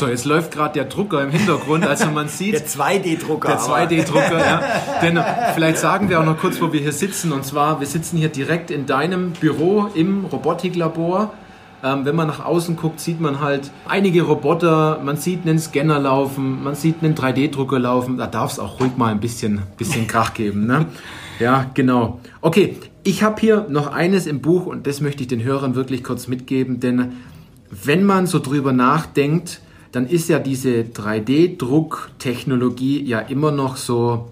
So, 0.00 0.08
jetzt 0.08 0.24
läuft 0.24 0.50
gerade 0.50 0.72
der 0.72 0.86
Drucker 0.86 1.22
im 1.22 1.28
Hintergrund, 1.28 1.84
also 1.84 2.06
man 2.06 2.28
sieht. 2.28 2.54
Der 2.54 2.66
2D-Drucker. 2.66 3.48
Der 3.48 3.58
2D-Drucker, 3.58 4.38
ja. 4.38 4.62
Denn 5.02 5.22
vielleicht 5.54 5.76
sagen 5.76 6.08
wir 6.08 6.18
auch 6.18 6.24
noch 6.24 6.38
kurz, 6.38 6.58
wo 6.58 6.72
wir 6.72 6.80
hier 6.80 6.92
sitzen. 6.92 7.32
Und 7.32 7.44
zwar, 7.44 7.80
wir 7.80 7.86
sitzen 7.86 8.16
hier 8.16 8.30
direkt 8.30 8.70
in 8.70 8.86
deinem 8.86 9.32
Büro 9.32 9.90
im 9.94 10.24
Robotiklabor. 10.24 11.34
Ähm, 11.84 12.06
wenn 12.06 12.16
man 12.16 12.28
nach 12.28 12.42
außen 12.42 12.76
guckt, 12.76 12.98
sieht 12.98 13.20
man 13.20 13.42
halt 13.42 13.70
einige 13.86 14.22
Roboter, 14.22 15.02
man 15.04 15.18
sieht 15.18 15.46
einen 15.46 15.58
Scanner 15.58 15.98
laufen, 15.98 16.64
man 16.64 16.74
sieht 16.74 17.02
einen 17.02 17.14
3D-Drucker 17.14 17.78
laufen. 17.78 18.16
Da 18.16 18.26
darf 18.26 18.52
es 18.52 18.58
auch 18.58 18.80
ruhig 18.80 18.96
mal 18.96 19.12
ein 19.12 19.20
bisschen, 19.20 19.60
bisschen 19.76 20.06
Krach 20.06 20.32
geben. 20.32 20.66
Ne? 20.66 20.86
Ja, 21.40 21.66
genau. 21.74 22.20
Okay, 22.40 22.76
Ich 23.04 23.22
habe 23.22 23.38
hier 23.38 23.66
noch 23.68 23.92
eines 23.92 24.26
im 24.26 24.40
Buch 24.40 24.64
und 24.64 24.86
das 24.86 25.02
möchte 25.02 25.20
ich 25.24 25.28
den 25.28 25.42
Hörern 25.44 25.74
wirklich 25.74 26.02
kurz 26.02 26.26
mitgeben, 26.26 26.80
denn 26.80 27.16
wenn 27.70 28.02
man 28.02 28.26
so 28.26 28.38
drüber 28.38 28.72
nachdenkt, 28.72 29.60
dann 29.92 30.06
ist 30.06 30.28
ja 30.28 30.38
diese 30.38 30.82
3D-Drucktechnologie 30.82 33.02
ja 33.02 33.20
immer 33.20 33.50
noch 33.50 33.76
so, 33.76 34.28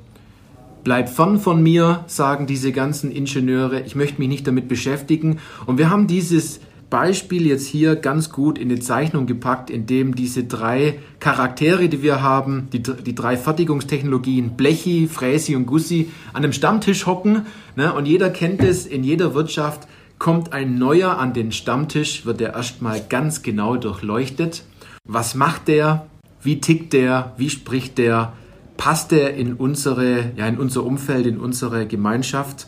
bleib 0.84 1.08
fern 1.08 1.38
von 1.38 1.62
mir, 1.62 2.04
sagen 2.06 2.46
diese 2.46 2.72
ganzen 2.72 3.10
Ingenieure, 3.10 3.80
ich 3.80 3.94
möchte 3.94 4.20
mich 4.20 4.28
nicht 4.28 4.46
damit 4.46 4.68
beschäftigen. 4.68 5.38
Und 5.66 5.78
wir 5.78 5.88
haben 5.90 6.06
dieses 6.06 6.60
Beispiel 6.90 7.46
jetzt 7.46 7.66
hier 7.66 7.96
ganz 7.96 8.30
gut 8.30 8.58
in 8.58 8.70
die 8.70 8.80
Zeichnung 8.80 9.26
gepackt, 9.26 9.68
indem 9.68 10.14
diese 10.14 10.44
drei 10.44 10.98
Charaktere, 11.20 11.90
die 11.90 12.02
wir 12.02 12.22
haben, 12.22 12.68
die, 12.72 12.82
die 12.82 13.14
drei 13.14 13.36
Fertigungstechnologien, 13.36 14.56
Blechi, 14.56 15.06
Fräsi 15.06 15.54
und 15.54 15.66
Gussi, 15.66 16.10
an 16.32 16.44
einem 16.44 16.54
Stammtisch 16.54 17.04
hocken. 17.04 17.44
Ne? 17.76 17.92
Und 17.92 18.06
jeder 18.06 18.30
kennt 18.30 18.62
es, 18.62 18.86
in 18.86 19.04
jeder 19.04 19.34
Wirtschaft 19.34 19.86
kommt 20.18 20.52
ein 20.52 20.78
neuer 20.78 21.18
an 21.18 21.34
den 21.34 21.52
Stammtisch, 21.52 22.24
wird 22.24 22.40
er 22.40 22.54
erstmal 22.54 23.02
ganz 23.06 23.42
genau 23.42 23.76
durchleuchtet. 23.76 24.64
Was 25.10 25.34
macht 25.34 25.68
der? 25.68 26.06
Wie 26.42 26.60
tickt 26.60 26.92
der? 26.92 27.32
Wie 27.38 27.48
spricht 27.48 27.96
der? 27.96 28.34
Passt 28.76 29.10
der 29.10 29.34
in 29.34 29.54
unsere, 29.54 30.32
ja, 30.36 30.46
in 30.46 30.58
unser 30.58 30.84
Umfeld, 30.84 31.26
in 31.26 31.38
unsere 31.38 31.86
Gemeinschaft? 31.86 32.66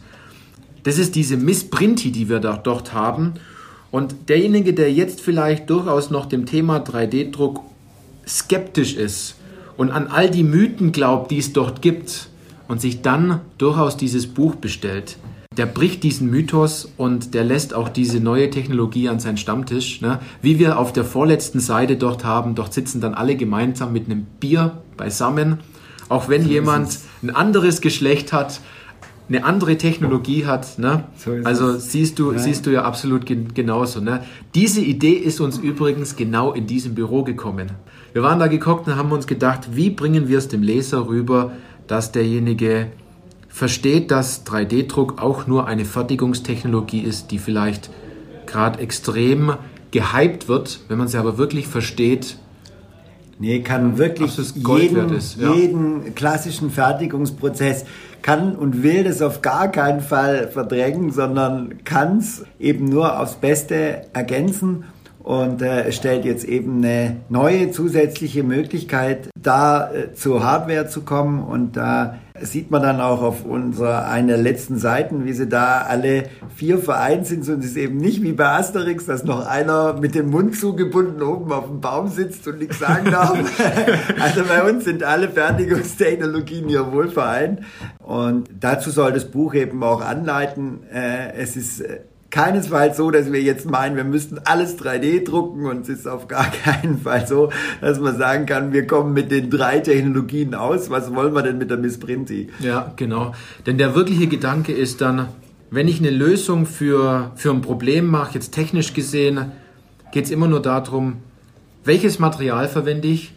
Das 0.83 0.97
ist 0.97 1.15
diese 1.17 1.37
Miss 1.37 1.69
Printi, 1.69 2.11
die 2.11 2.31
wir 2.31 2.41
da 2.41 2.57
dort 2.57 2.95
haben. 2.95 3.35
Und 3.91 4.31
derjenige, 4.31 4.73
der 4.73 4.91
jetzt 4.91 5.21
vielleicht 5.21 5.69
durchaus 5.69 6.11
noch 6.11 6.25
dem 6.25 6.47
Thema 6.47 6.79
3D-Druck 6.79 7.61
skeptisch 8.27 8.95
ist 8.95 9.37
und 9.77 9.91
an 9.91 10.07
all 10.07 10.31
die 10.31 10.43
Mythen 10.43 10.93
glaubt, 10.93 11.31
die 11.31 11.39
es 11.39 11.53
dort 11.53 11.83
gibt 11.83 12.31
und 12.69 12.81
sich 12.81 13.03
dann 13.03 13.43
durchaus 13.59 13.99
dieses 13.99 14.27
Buch 14.27 14.55
bestellt, 14.55 15.19
der 15.57 15.67
bricht 15.67 16.05
diesen 16.05 16.31
Mythos 16.31 16.89
und 16.97 17.35
der 17.35 17.43
lässt 17.43 17.75
auch 17.75 17.89
diese 17.89 18.21
neue 18.21 18.51
Technologie 18.51 19.09
an 19.09 19.19
seinen 19.19 19.37
Stammtisch. 19.37 20.01
Ne? 20.01 20.21
Wie 20.41 20.61
wir 20.61 20.79
auf 20.79 20.93
der 20.93 21.05
vorletzten 21.05 21.59
Seite 21.59 21.97
dort 21.97 22.25
haben, 22.25 22.55
dort 22.55 22.73
sitzen 22.73 23.01
dann 23.01 23.15
alle 23.15 23.35
gemeinsam 23.35 23.93
mit 23.93 24.07
einem 24.07 24.27
Bier 24.39 24.81
beisammen. 24.97 25.59
Auch 26.09 26.29
wenn 26.29 26.45
so 26.45 26.51
jemand 26.51 27.01
ein 27.25 27.31
anderes 27.31 27.81
Geschlecht 27.81 28.33
hat, 28.33 28.61
eine 29.29 29.45
andere 29.45 29.77
Technologie 29.77 30.47
hat. 30.47 30.79
Ne? 30.79 31.03
So 31.17 31.33
also 31.43 31.77
siehst 31.77 32.21
du, 32.21 32.31
ja. 32.31 32.39
siehst 32.39 32.67
du 32.67 32.71
ja 32.71 32.85
absolut 32.85 33.27
gen 33.27 33.53
genauso. 33.53 34.01
Ne? 34.01 34.23
Diese 34.55 34.81
Idee 34.81 35.15
ist 35.15 35.41
uns 35.41 35.59
übrigens 35.59 36.15
genau 36.15 36.53
in 36.53 36.69
diesem 36.69 36.95
Büro 36.95 37.25
gekommen. 37.25 37.73
Wir 38.13 38.23
waren 38.23 38.39
da 38.39 38.47
geguckt 38.47 38.87
und 38.87 38.95
haben 38.95 39.11
uns 39.11 39.27
gedacht, 39.27 39.71
wie 39.73 39.91
bringen 39.91 40.29
wir 40.29 40.39
es 40.39 40.47
dem 40.47 40.63
Leser 40.63 41.09
rüber, 41.09 41.51
dass 41.89 42.13
derjenige 42.13 42.93
versteht, 43.51 44.11
dass 44.11 44.47
3D-Druck 44.47 45.21
auch 45.21 45.47
nur 45.47 45.67
eine 45.67 45.85
Fertigungstechnologie 45.85 47.01
ist, 47.01 47.31
die 47.31 47.39
vielleicht 47.39 47.91
gerade 48.47 48.79
extrem 48.81 49.55
gehypt 49.91 50.49
wird, 50.49 50.81
wenn 50.89 50.97
man 50.97 51.09
sie 51.09 51.19
aber 51.19 51.37
wirklich 51.37 51.67
versteht, 51.67 52.39
Nee, 53.43 53.61
kann 53.61 53.97
wirklich 53.97 54.37
jeden, 54.37 55.15
ist, 55.15 55.41
ja. 55.41 55.55
jeden 55.55 56.15
klassischen 56.15 56.71
Fertigungsprozess 56.71 57.87
kann 58.21 58.55
und 58.55 58.83
will 58.83 59.03
das 59.03 59.23
auf 59.23 59.41
gar 59.41 59.69
keinen 59.69 60.03
Fall 60.03 60.49
verdrängen, 60.49 61.11
sondern 61.11 61.83
kann 61.85 62.19
es 62.19 62.45
eben 62.59 62.85
nur 62.85 63.19
aufs 63.19 63.37
Beste 63.37 64.03
ergänzen. 64.13 64.85
Und 65.21 65.63
äh, 65.63 65.91
stellt 65.93 66.27
jetzt 66.27 66.45
eben 66.45 66.79
eine 66.79 67.19
neue 67.31 67.71
zusätzliche 67.71 68.43
Möglichkeit 68.43 69.29
da 69.41 69.91
äh, 69.91 70.13
zur 70.15 70.45
Hardware 70.45 70.89
zu 70.89 71.03
kommen. 71.03 71.43
Und 71.43 71.77
da 71.77 72.19
sieht 72.43 72.71
man 72.71 72.83
dann 72.83 73.01
auch 73.01 73.23
auf 73.23 73.45
unserer 73.45 74.09
einer 74.09 74.35
der 74.35 74.43
letzten 74.43 74.79
Seiten, 74.79 75.25
wie 75.25 75.33
sie 75.33 75.49
da 75.49 75.83
alle 75.83 76.25
vier 76.57 76.79
vereint 76.79 77.27
sind 77.27 77.49
und 77.49 77.61
es 77.61 77.73
ist 77.73 77.77
eben 77.77 77.97
nicht 77.99 78.23
wie 78.23 78.33
bei 78.33 78.47
Asterix, 78.47 79.07
dass 79.07 79.25
noch 79.25 79.47
einer 79.47 79.95
mit 79.95 80.15
dem 80.15 80.31
Mund 80.31 80.57
zugebunden 80.57 81.23
oben 81.23 81.53
auf 81.53 81.67
dem 81.67 81.81
Baum 81.81 82.09
sitzt 82.09 82.47
und 82.49 82.59
nichts 82.59 82.79
sagen 82.79 83.11
darf. 83.11 83.39
also 84.21 84.45
bei 84.45 84.69
uns 84.69 84.85
sind 84.85 85.03
alle 85.03 85.29
Fertigungstechnologien 85.29 86.69
hier 86.69 86.93
wohl 86.93 87.09
vereint 87.09 87.61
und 87.99 88.49
dazu 88.59 88.91
soll 88.91 89.13
das 89.13 89.31
Buch 89.31 89.55
eben 89.55 89.83
auch 89.83 90.01
anleiten. 90.01 90.81
Äh, 90.93 91.33
es 91.37 91.57
ist 91.57 91.81
äh, 91.81 92.01
keinesfalls 92.31 92.97
so, 92.97 93.11
dass 93.11 93.33
wir 93.33 93.43
jetzt 93.43 93.69
meinen, 93.69 93.97
wir 93.97 94.05
müssten 94.05 94.39
alles 94.45 94.79
3D 94.79 95.25
drucken 95.25 95.67
und 95.67 95.83
es 95.83 95.89
ist 95.89 96.09
auf 96.09 96.29
gar 96.29 96.51
keinen 96.65 96.99
Fall 96.99 97.27
so, 97.27 97.51
dass 97.81 97.99
man 97.99 98.17
sagen 98.17 98.47
kann, 98.47 98.73
wir 98.73 98.87
kommen 98.87 99.13
mit 99.13 99.31
den 99.31 99.51
drei 99.51 99.81
Technologien 99.81 100.55
aus. 100.55 100.91
Was 100.91 101.15
wollen 101.15 101.35
wir 101.35 101.43
denn 101.43 101.59
mit 101.59 101.71
der 101.71 101.79
Miss 101.79 101.99
Printi? 101.99 102.49
Ja, 102.61 102.93
genau. 102.97 103.35
Denn 103.67 103.79
der 103.79 103.95
wirkliche 103.95 104.29
Gedanke 104.29 104.73
ist 104.73 105.01
dann, 105.01 105.29
wenn 105.71 105.89
ich 105.89 105.99
eine 105.99 106.11
Lösung 106.11 106.67
für, 106.67 107.33
für 107.37 107.51
ein 107.51 107.63
Problem 107.63 108.07
mache, 108.07 108.35
jetzt 108.35 108.53
technisch 108.53 108.95
gesehen, 108.95 109.53
geht 110.13 110.25
es 110.25 110.31
immer 110.31 110.49
nur 110.49 110.63
darum, 110.63 111.19
welches 111.85 112.19
Material 112.19 112.69
verwende 112.69 113.09
ich, 113.09 113.33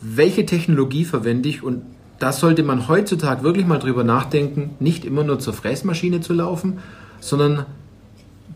welche 0.00 0.46
Technologie 0.46 1.04
verwende 1.04 1.48
ich 1.48 1.62
und 1.62 1.82
das 2.18 2.40
sollte 2.40 2.62
man 2.62 2.88
heutzutage 2.88 3.42
wirklich 3.42 3.66
mal 3.66 3.78
drüber 3.78 4.04
nachdenken, 4.04 4.70
nicht 4.80 5.04
immer 5.04 5.24
nur 5.24 5.38
zur 5.38 5.52
Fräsmaschine 5.52 6.20
zu 6.20 6.32
laufen, 6.32 6.78
sondern 7.20 7.66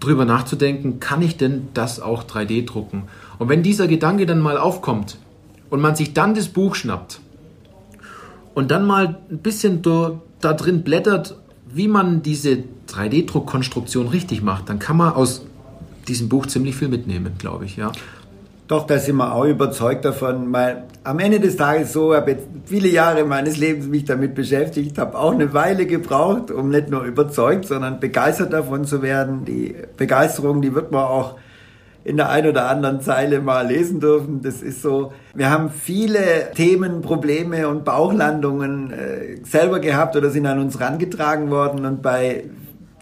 drüber 0.00 0.24
nachzudenken, 0.24 0.98
kann 0.98 1.22
ich 1.22 1.36
denn 1.36 1.68
das 1.74 2.00
auch 2.00 2.24
3D 2.24 2.66
drucken? 2.66 3.04
Und 3.38 3.48
wenn 3.48 3.62
dieser 3.62 3.86
Gedanke 3.86 4.26
dann 4.26 4.40
mal 4.40 4.58
aufkommt 4.58 5.18
und 5.68 5.80
man 5.80 5.94
sich 5.94 6.14
dann 6.14 6.34
das 6.34 6.48
Buch 6.48 6.74
schnappt 6.74 7.20
und 8.54 8.70
dann 8.70 8.86
mal 8.86 9.18
ein 9.30 9.38
bisschen 9.38 9.82
da, 9.82 10.20
da 10.40 10.52
drin 10.54 10.82
blättert, 10.82 11.36
wie 11.72 11.88
man 11.88 12.22
diese 12.22 12.64
3D-Druckkonstruktion 12.88 14.08
richtig 14.08 14.42
macht, 14.42 14.68
dann 14.68 14.78
kann 14.78 14.96
man 14.96 15.12
aus 15.12 15.44
diesem 16.08 16.28
Buch 16.28 16.46
ziemlich 16.46 16.74
viel 16.74 16.88
mitnehmen, 16.88 17.34
glaube 17.38 17.64
ich, 17.66 17.76
ja. 17.76 17.92
Doch, 18.70 18.86
da 18.86 19.00
sind 19.00 19.16
wir 19.16 19.34
auch 19.34 19.46
überzeugt 19.46 20.04
davon, 20.04 20.52
weil 20.52 20.84
am 21.02 21.18
Ende 21.18 21.40
des 21.40 21.56
Tages 21.56 21.92
so, 21.92 22.14
habe 22.14 22.30
jetzt 22.30 22.46
viele 22.66 22.86
Jahre 22.86 23.24
meines 23.24 23.56
Lebens 23.56 23.88
mich 23.88 24.04
damit 24.04 24.36
beschäftigt, 24.36 24.96
habe 24.96 25.18
auch 25.18 25.32
eine 25.32 25.52
Weile 25.52 25.86
gebraucht, 25.86 26.52
um 26.52 26.68
nicht 26.68 26.88
nur 26.88 27.02
überzeugt, 27.02 27.64
sondern 27.64 27.98
begeistert 27.98 28.52
davon 28.52 28.84
zu 28.84 29.02
werden. 29.02 29.44
Die 29.44 29.74
Begeisterung, 29.96 30.62
die 30.62 30.72
wird 30.72 30.92
man 30.92 31.02
auch 31.02 31.36
in 32.04 32.16
der 32.16 32.30
ein 32.30 32.46
oder 32.46 32.68
anderen 32.68 33.00
Zeile 33.00 33.40
mal 33.40 33.66
lesen 33.66 33.98
dürfen. 33.98 34.40
Das 34.40 34.62
ist 34.62 34.82
so, 34.82 35.12
wir 35.34 35.50
haben 35.50 35.70
viele 35.70 36.52
Themen, 36.54 37.02
Probleme 37.02 37.66
und 37.66 37.84
Bauchlandungen 37.84 38.92
äh, 38.92 39.44
selber 39.44 39.80
gehabt 39.80 40.14
oder 40.14 40.30
sind 40.30 40.46
an 40.46 40.60
uns 40.60 40.78
rangetragen 40.78 41.50
worden 41.50 41.84
und 41.84 42.02
bei 42.02 42.44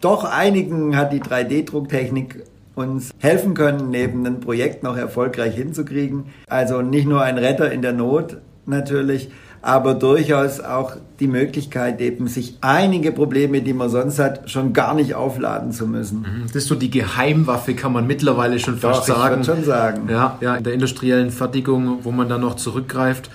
doch 0.00 0.24
einigen 0.24 0.96
hat 0.96 1.12
die 1.12 1.20
3D-Drucktechnik 1.20 2.42
uns 2.78 3.10
helfen 3.18 3.54
können, 3.54 3.90
neben 3.90 4.26
ein 4.26 4.40
Projekt 4.40 4.82
noch 4.82 4.96
erfolgreich 4.96 5.54
hinzukriegen. 5.54 6.26
Also 6.46 6.82
nicht 6.82 7.08
nur 7.08 7.22
ein 7.22 7.38
Retter 7.38 7.70
in 7.70 7.82
der 7.82 7.92
Not 7.92 8.38
natürlich, 8.66 9.30
aber 9.60 9.94
durchaus 9.94 10.60
auch 10.60 10.92
die 11.18 11.26
Möglichkeit, 11.26 12.00
eben 12.00 12.28
sich 12.28 12.58
einige 12.60 13.10
Probleme, 13.10 13.60
die 13.60 13.72
man 13.72 13.90
sonst 13.90 14.18
hat, 14.18 14.48
schon 14.48 14.72
gar 14.72 14.94
nicht 14.94 15.14
aufladen 15.14 15.72
zu 15.72 15.86
müssen. 15.86 16.20
Mhm. 16.20 16.42
Das 16.46 16.56
ist 16.56 16.68
so 16.68 16.76
die 16.76 16.90
Geheimwaffe, 16.90 17.74
kann 17.74 17.92
man 17.92 18.06
mittlerweile 18.06 18.58
schon 18.60 18.78
fast 18.78 19.08
Doch, 19.08 19.16
sagen. 19.16 19.40
Ich 19.40 19.46
schon 19.46 19.64
sagen. 19.64 20.08
Ja, 20.08 20.38
ja, 20.40 20.56
in 20.56 20.64
der 20.64 20.74
industriellen 20.74 21.30
Fertigung, 21.30 21.98
wo 22.02 22.12
man 22.12 22.28
dann 22.28 22.42
noch 22.42 22.54
zurückgreift. 22.54 23.30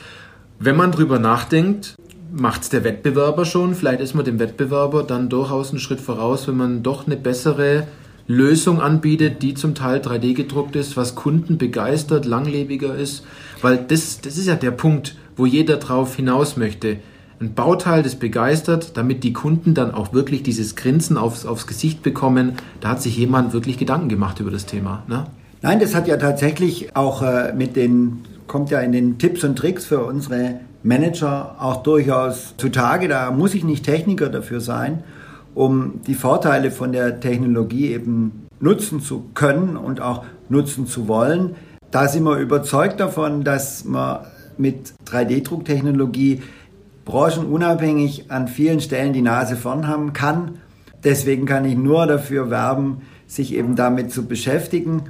Wenn 0.60 0.78
man 0.78 0.92
drüber 0.92 1.20
nachdenkt, 1.20 1.96
macht 2.32 2.64
es 2.64 2.70
der 2.70 2.84
Wettbewerber 2.84 3.44
schon. 3.44 3.76
Vielleicht 3.76 4.00
ist 4.00 4.16
man 4.16 4.24
dem 4.24 4.40
Wettbewerber 4.40 5.04
dann 5.04 5.28
durchaus 5.28 5.72
einen 5.72 5.80
Schritt 5.80 6.00
voraus, 6.00 6.48
wenn 6.48 6.58
man 6.58 6.84
doch 6.84 7.06
eine 7.06 7.18
bessere 7.18 7.86
Lösung 8.28 8.82
anbietet, 8.82 9.42
die 9.42 9.54
zum 9.54 9.76
Teil 9.76 10.00
3D 10.00 10.34
gedruckt 10.34 10.76
ist, 10.76 10.96
was 10.96 11.16
Kunden 11.16 11.58
begeistert, 11.58 12.26
langlebiger 12.26 12.96
ist. 12.96 13.26
Weil 13.62 13.78
das, 13.78 14.22
das 14.22 14.38
ist 14.38 14.48
ja 14.48 14.56
der 14.56 14.72
Punkt, 14.72 15.16
wo 15.36 15.46
jeder 15.46 15.78
drauf 15.78 16.16
hinaus 16.16 16.56
möchte. 16.56 16.98
Ein 17.42 17.54
Bauteil, 17.54 18.04
das 18.04 18.16
begeistert, 18.16 18.96
damit 18.96 19.24
die 19.24 19.34
Kunden 19.34 19.74
dann 19.74 19.94
auch 19.94 20.14
wirklich 20.14 20.44
dieses 20.44 20.76
Grinsen 20.78 21.18
aufs, 21.18 21.46
aufs 21.46 21.68
Gesicht 21.68 22.02
bekommen. 22.02 22.54
Da 22.80 22.90
hat 22.90 23.02
sich 23.02 23.18
jemand 23.18 23.52
wirklich 23.52 23.78
Gedanken 23.78 24.08
gemacht 24.08 24.40
über 24.40 24.52
das 24.52 24.66
Thema. 24.66 25.04
Ne? 25.08 25.26
Nein, 25.62 25.80
das 25.80 25.94
hat 25.94 26.08
ja 26.08 26.16
tatsächlich 26.16 26.96
auch 26.96 27.22
äh, 27.22 27.54
mit 27.54 27.76
den, 27.76 28.22
kommt 28.48 28.70
ja 28.70 28.80
in 28.80 28.94
den 28.94 29.18
Tipps 29.18 29.44
und 29.44 29.58
Tricks 29.58 29.86
für 29.86 30.06
unsere 30.06 30.62
Manager 30.84 31.58
auch 31.60 31.84
durchaus 31.84 32.56
zutage. 32.58 33.10
Da 33.10 33.32
muss 33.32 33.54
ich 33.54 33.66
nicht 33.66 33.84
Techniker 33.84 34.30
dafür 34.30 34.62
sein 34.62 35.04
um 35.56 36.02
die 36.08 36.16
Vorteile 36.16 36.72
von 36.72 36.92
der 36.92 37.20
Technologie 37.20 37.92
eben 37.92 38.48
nutzen 38.60 39.02
zu 39.02 39.26
können 39.34 39.78
und 39.78 40.02
auch 40.02 40.24
nutzen 40.50 40.88
zu 40.88 41.08
wollen. 41.08 41.56
Da 41.92 42.08
sind 42.08 42.24
wir 42.24 42.38
überzeugt 42.38 43.00
davon, 43.00 43.44
dass 43.44 43.86
man 43.86 44.20
mit 44.58 44.94
3D-Drucktechnologie 45.06 46.42
branchenunabhängig 47.06 48.32
an 48.32 48.48
vielen 48.48 48.80
Stellen 48.80 49.14
die 49.14 49.22
Nase 49.22 49.56
vorn 49.56 49.88
haben 49.88 50.14
kann. 50.14 50.60
Deswegen 51.04 51.46
kann 51.46 51.66
ich 51.66 51.76
nur 51.76 52.08
dafür 52.08 52.50
werben, 52.50 53.02
sich 53.28 53.54
eben 53.54 53.76
damit 53.76 54.12
zu 54.12 54.26
beschäftigen. 54.26 55.04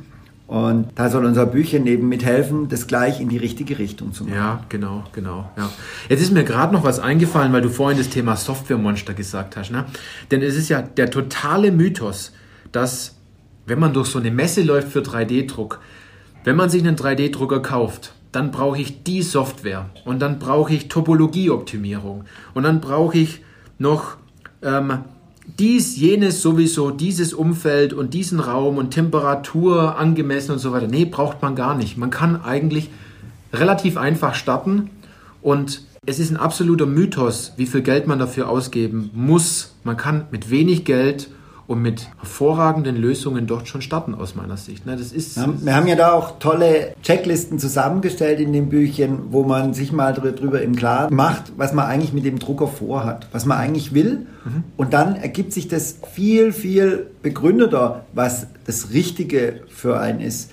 Und 0.54 0.90
da 0.94 1.10
soll 1.10 1.26
unser 1.26 1.48
Büchchen 1.48 1.88
eben 1.88 2.08
mithelfen, 2.08 2.70
das 2.70 2.86
gleich 2.86 3.20
in 3.20 3.28
die 3.28 3.38
richtige 3.38 3.80
Richtung 3.80 4.14
zu 4.14 4.24
machen. 4.24 4.36
Ja, 4.36 4.64
genau, 4.70 5.04
genau. 5.12 5.50
Ja. 5.58 5.68
Jetzt 6.10 6.22
ist 6.22 6.32
mir 6.32 6.44
gerade 6.44 6.72
noch 6.72 6.84
was 6.84 7.00
eingefallen, 7.00 7.52
weil 7.54 7.64
du 7.64 7.72
vorhin 7.72 7.98
das 7.98 8.10
Thema 8.10 8.36
Softwaremonster 8.36 9.16
gesagt 9.16 9.58
hast. 9.58 9.72
Ne? 9.72 9.86
Denn 10.30 10.44
es 10.44 10.56
ist 10.56 10.70
ja 10.70 10.84
der 10.84 11.10
totale 11.10 11.72
Mythos, 11.72 12.34
dass 12.72 13.16
wenn 13.66 13.80
man 13.80 13.94
durch 13.94 14.10
so 14.10 14.20
eine 14.20 14.30
Messe 14.30 14.62
läuft 14.62 14.90
für 14.90 15.00
3D-Druck, 15.00 15.80
wenn 16.44 16.56
man 16.56 16.70
sich 16.70 16.86
einen 16.86 16.98
3D-Drucker 16.98 17.64
kauft, 17.64 18.14
dann 18.32 18.52
brauche 18.52 18.80
ich 18.80 19.02
die 19.02 19.24
Software 19.24 19.90
und 20.06 20.22
dann 20.22 20.38
brauche 20.38 20.72
ich 20.72 20.88
Topologieoptimierung 20.88 22.26
und 22.54 22.62
dann 22.62 22.80
brauche 22.80 23.18
ich 23.18 23.42
noch 23.80 24.18
ähm, 24.62 25.00
dies, 25.46 25.98
jenes 25.98 26.42
sowieso, 26.42 26.92
dieses 26.92 27.34
Umfeld 27.34 27.94
und 27.94 28.14
diesen 28.14 28.40
Raum 28.40 28.78
und 28.78 28.92
Temperatur 28.92 29.98
angemessen 29.98 30.52
und 30.52 30.60
so 30.60 30.72
weiter. 30.72 30.88
Nee, 30.88 31.06
braucht 31.06 31.42
man 31.42 31.56
gar 31.56 31.76
nicht. 31.76 31.98
Man 31.98 32.10
kann 32.10 32.42
eigentlich 32.42 32.90
relativ 33.52 33.98
einfach 33.98 34.36
starten 34.36 34.90
und 35.42 35.82
es 36.06 36.20
ist 36.20 36.32
ein 36.32 36.38
absoluter 36.38 36.86
Mythos, 36.86 37.54
wie 37.58 37.66
viel 37.66 37.82
Geld 37.82 38.08
man 38.08 38.20
dafür 38.20 38.50
ausgeben 38.50 39.10
muss. 39.14 39.76
Man 39.84 39.96
kann 39.96 40.26
mit 40.32 40.50
wenig 40.50 40.86
Geld 40.86 41.30
und 41.66 41.82
mit 41.82 42.10
hervorragenden 42.20 42.98
Lösungen 42.98 43.48
dort 43.48 43.68
schon 43.68 43.82
starten 43.82 44.16
aus 44.16 44.36
meiner 44.36 44.58
Sicht. 44.58 44.86
Ne, 44.86 44.98
das 44.98 45.12
ist, 45.12 45.38
wir 45.38 45.76
haben 45.76 45.88
ja 45.88 45.96
da 45.96 46.12
auch 46.12 46.40
tolle 46.40 46.94
Checklisten 47.02 47.58
zusammengestellt 47.58 48.40
in 48.40 48.52
dem 48.52 48.70
Büchchen, 48.70 49.32
wo 49.32 49.44
man 49.44 49.74
sich 49.74 49.92
mal 49.92 50.14
drüber 50.14 50.62
im 50.62 50.76
Klaren 50.76 51.16
macht, 51.16 51.54
was 51.56 51.74
man 51.74 51.86
eigentlich 51.86 52.14
mit 52.14 52.26
dem 52.26 52.40
Drucker 52.40 52.68
vorhat, 52.68 53.28
was 53.32 53.46
man 53.46 53.58
eigentlich 53.58 53.94
will. 53.94 54.28
Mhm. 54.44 54.64
Und 54.76 54.94
dann 54.94 55.16
ergibt 55.16 55.54
sich 55.54 55.68
das 55.68 56.00
viel, 56.12 56.52
viel 56.52 57.08
begründeter, 57.22 58.06
was 58.14 58.48
das 58.66 58.92
Richtige 58.92 59.62
für 59.70 60.00
einen 60.00 60.20
ist, 60.20 60.52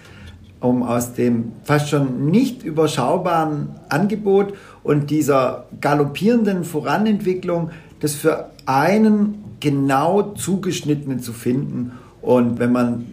um 0.60 0.82
aus 0.84 1.14
dem 1.14 1.52
fast 1.64 1.88
schon 1.88 2.30
nicht 2.30 2.62
überschaubaren 2.62 3.70
Angebot 3.88 4.54
und 4.84 5.10
dieser 5.10 5.66
galoppierenden 5.80 6.64
Voranentwicklung 6.64 7.70
das 8.00 8.14
für 8.14 8.50
einen 8.64 9.44
genau 9.60 10.34
zugeschnittene 10.34 11.18
zu 11.18 11.32
finden. 11.32 11.92
Und 12.22 12.58
wenn 12.58 12.72
man 12.72 13.06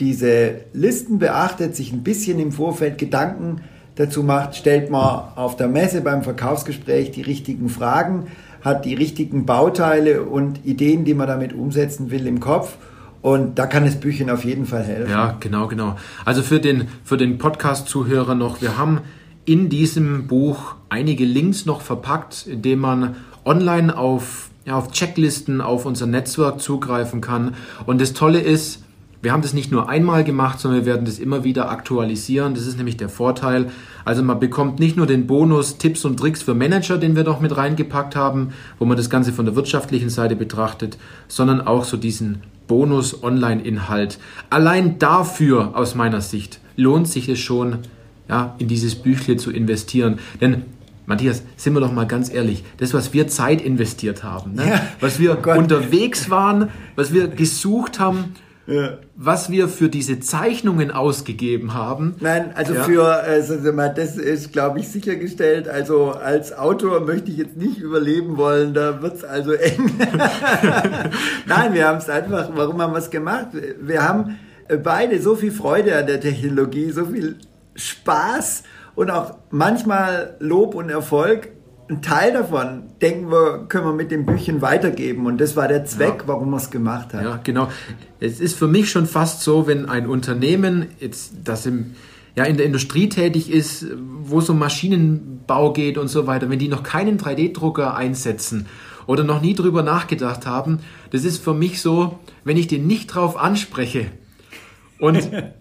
diese 0.00 0.60
Listen 0.72 1.18
beachtet, 1.18 1.76
sich 1.76 1.92
ein 1.92 2.02
bisschen 2.02 2.38
im 2.38 2.52
Vorfeld 2.52 2.98
Gedanken 2.98 3.62
dazu 3.96 4.22
macht, 4.22 4.54
stellt 4.54 4.90
man 4.90 5.32
auf 5.34 5.56
der 5.56 5.68
Messe 5.68 6.00
beim 6.00 6.22
Verkaufsgespräch 6.22 7.10
die 7.10 7.22
richtigen 7.22 7.68
Fragen, 7.68 8.28
hat 8.60 8.84
die 8.84 8.94
richtigen 8.94 9.44
Bauteile 9.44 10.22
und 10.22 10.64
Ideen, 10.64 11.04
die 11.04 11.14
man 11.14 11.26
damit 11.26 11.52
umsetzen 11.52 12.10
will, 12.10 12.26
im 12.26 12.40
Kopf. 12.40 12.76
Und 13.20 13.58
da 13.58 13.66
kann 13.66 13.84
das 13.84 13.98
Büchchen 13.98 14.30
auf 14.30 14.44
jeden 14.44 14.66
Fall 14.66 14.84
helfen. 14.84 15.10
Ja, 15.10 15.36
genau, 15.40 15.66
genau. 15.66 15.96
Also 16.24 16.42
für 16.42 16.60
den, 16.60 16.86
für 17.02 17.16
den 17.16 17.38
Podcast-Zuhörer 17.38 18.36
noch, 18.36 18.62
wir 18.62 18.78
haben 18.78 19.00
in 19.44 19.68
diesem 19.68 20.28
Buch 20.28 20.76
einige 20.88 21.24
Links 21.24 21.66
noch 21.66 21.80
verpackt, 21.80 22.46
indem 22.46 22.78
man 22.80 23.16
online 23.44 23.96
auf 23.96 24.47
ja, 24.68 24.76
auf 24.76 24.92
Checklisten 24.92 25.60
auf 25.60 25.86
unser 25.86 26.06
Netzwerk 26.06 26.60
zugreifen 26.60 27.20
kann. 27.20 27.54
Und 27.86 28.00
das 28.00 28.12
Tolle 28.12 28.40
ist, 28.40 28.84
wir 29.20 29.32
haben 29.32 29.42
das 29.42 29.52
nicht 29.52 29.72
nur 29.72 29.88
einmal 29.88 30.22
gemacht, 30.22 30.60
sondern 30.60 30.82
wir 30.82 30.86
werden 30.86 31.04
das 31.04 31.18
immer 31.18 31.42
wieder 31.42 31.70
aktualisieren. 31.70 32.54
Das 32.54 32.66
ist 32.66 32.76
nämlich 32.76 32.96
der 32.96 33.08
Vorteil. 33.08 33.70
Also 34.04 34.22
man 34.22 34.38
bekommt 34.38 34.78
nicht 34.78 34.96
nur 34.96 35.06
den 35.06 35.26
Bonus 35.26 35.78
Tipps 35.78 36.04
und 36.04 36.18
Tricks 36.18 36.42
für 36.42 36.54
Manager, 36.54 36.98
den 36.98 37.16
wir 37.16 37.24
noch 37.24 37.40
mit 37.40 37.56
reingepackt 37.56 38.14
haben, 38.14 38.50
wo 38.78 38.84
man 38.84 38.96
das 38.96 39.10
Ganze 39.10 39.32
von 39.32 39.46
der 39.46 39.56
wirtschaftlichen 39.56 40.10
Seite 40.10 40.36
betrachtet, 40.36 40.98
sondern 41.26 41.60
auch 41.60 41.84
so 41.84 41.96
diesen 41.96 42.42
Bonus 42.68 43.24
Online-Inhalt. 43.24 44.18
Allein 44.50 44.98
dafür 44.98 45.72
aus 45.74 45.94
meiner 45.94 46.20
Sicht 46.20 46.60
lohnt 46.76 47.08
sich 47.08 47.28
es 47.28 47.40
schon, 47.40 47.78
ja, 48.28 48.54
in 48.58 48.68
dieses 48.68 48.94
Büchle 48.94 49.38
zu 49.38 49.50
investieren. 49.50 50.18
Denn 50.40 50.64
Matthias, 51.08 51.42
sind 51.56 51.72
wir 51.72 51.80
doch 51.80 51.90
mal 51.90 52.06
ganz 52.06 52.30
ehrlich, 52.30 52.64
das, 52.76 52.92
was 52.92 53.14
wir 53.14 53.28
Zeit 53.28 53.62
investiert 53.62 54.22
haben, 54.24 54.52
ne? 54.52 54.68
ja, 54.68 54.80
was 55.00 55.18
wir 55.18 55.38
oh 55.42 55.50
unterwegs 55.52 56.28
waren, 56.28 56.68
was 56.96 57.14
wir 57.14 57.28
gesucht 57.28 57.98
haben, 57.98 58.34
ja. 58.66 58.98
was 59.16 59.50
wir 59.50 59.68
für 59.68 59.88
diese 59.88 60.20
Zeichnungen 60.20 60.90
ausgegeben 60.90 61.72
haben. 61.72 62.16
Nein, 62.20 62.52
also 62.54 62.74
ja. 62.74 62.82
für, 62.82 63.06
also 63.06 63.56
das 63.56 64.18
ist, 64.18 64.52
glaube 64.52 64.80
ich, 64.80 64.88
sichergestellt. 64.88 65.66
Also 65.66 66.10
als 66.10 66.52
Autor 66.52 67.00
möchte 67.00 67.30
ich 67.30 67.38
jetzt 67.38 67.56
nicht 67.56 67.78
überleben 67.78 68.36
wollen, 68.36 68.74
da 68.74 69.00
wird 69.00 69.14
es 69.14 69.24
also 69.24 69.52
eng. 69.54 69.90
Nein, 71.46 71.72
wir 71.72 71.88
haben 71.88 71.98
es 71.98 72.10
einfach, 72.10 72.50
warum 72.54 72.82
haben 72.82 72.92
wir 72.92 72.98
es 72.98 73.08
gemacht? 73.08 73.48
Wir 73.80 74.06
haben 74.06 74.38
beide 74.84 75.22
so 75.22 75.36
viel 75.36 75.52
Freude 75.52 75.96
an 75.96 76.06
der 76.06 76.20
Technologie, 76.20 76.90
so 76.90 77.06
viel 77.06 77.36
Spaß 77.76 78.64
und 78.98 79.12
auch 79.12 79.34
manchmal 79.52 80.34
Lob 80.40 80.74
und 80.74 80.90
Erfolg. 80.90 81.50
Ein 81.88 82.02
Teil 82.02 82.32
davon, 82.32 82.82
denken 83.00 83.30
wir, 83.30 83.66
können 83.68 83.86
wir 83.86 83.92
mit 83.92 84.10
dem 84.10 84.26
Büchchen 84.26 84.60
weitergeben. 84.60 85.24
Und 85.26 85.40
das 85.40 85.54
war 85.54 85.68
der 85.68 85.84
Zweck, 85.84 86.22
ja. 86.22 86.22
warum 86.26 86.50
wir 86.50 86.56
es 86.56 86.72
gemacht 86.72 87.14
haben. 87.14 87.24
Ja, 87.24 87.40
genau. 87.42 87.68
Es 88.18 88.40
ist 88.40 88.58
für 88.58 88.66
mich 88.66 88.90
schon 88.90 89.06
fast 89.06 89.42
so, 89.42 89.68
wenn 89.68 89.88
ein 89.88 90.08
Unternehmen, 90.08 90.88
jetzt, 90.98 91.32
das 91.44 91.64
im, 91.64 91.94
ja, 92.34 92.42
in 92.42 92.56
der 92.56 92.66
Industrie 92.66 93.08
tätig 93.08 93.52
ist, 93.52 93.86
wo 94.24 94.40
es 94.40 94.50
um 94.50 94.58
Maschinenbau 94.58 95.72
geht 95.72 95.96
und 95.96 96.08
so 96.08 96.26
weiter, 96.26 96.50
wenn 96.50 96.58
die 96.58 96.68
noch 96.68 96.82
keinen 96.82 97.18
3D-Drucker 97.18 97.94
einsetzen 97.94 98.66
oder 99.06 99.22
noch 99.22 99.40
nie 99.40 99.54
drüber 99.54 99.84
nachgedacht 99.84 100.44
haben, 100.44 100.80
das 101.12 101.24
ist 101.24 101.42
für 101.42 101.54
mich 101.54 101.80
so, 101.80 102.18
wenn 102.42 102.56
ich 102.56 102.66
den 102.66 102.88
nicht 102.88 103.14
drauf 103.14 103.36
anspreche 103.36 104.06
und 104.98 105.30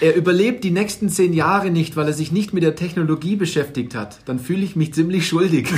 er 0.00 0.16
überlebt 0.16 0.64
die 0.64 0.70
nächsten 0.70 1.08
zehn 1.08 1.32
Jahre 1.32 1.70
nicht, 1.70 1.96
weil 1.96 2.06
er 2.06 2.12
sich 2.12 2.32
nicht 2.32 2.54
mit 2.54 2.62
der 2.62 2.74
Technologie 2.74 3.36
beschäftigt 3.36 3.94
hat, 3.94 4.18
dann 4.24 4.38
fühle 4.38 4.62
ich 4.62 4.76
mich 4.76 4.94
ziemlich 4.94 5.28
schuldig. 5.28 5.68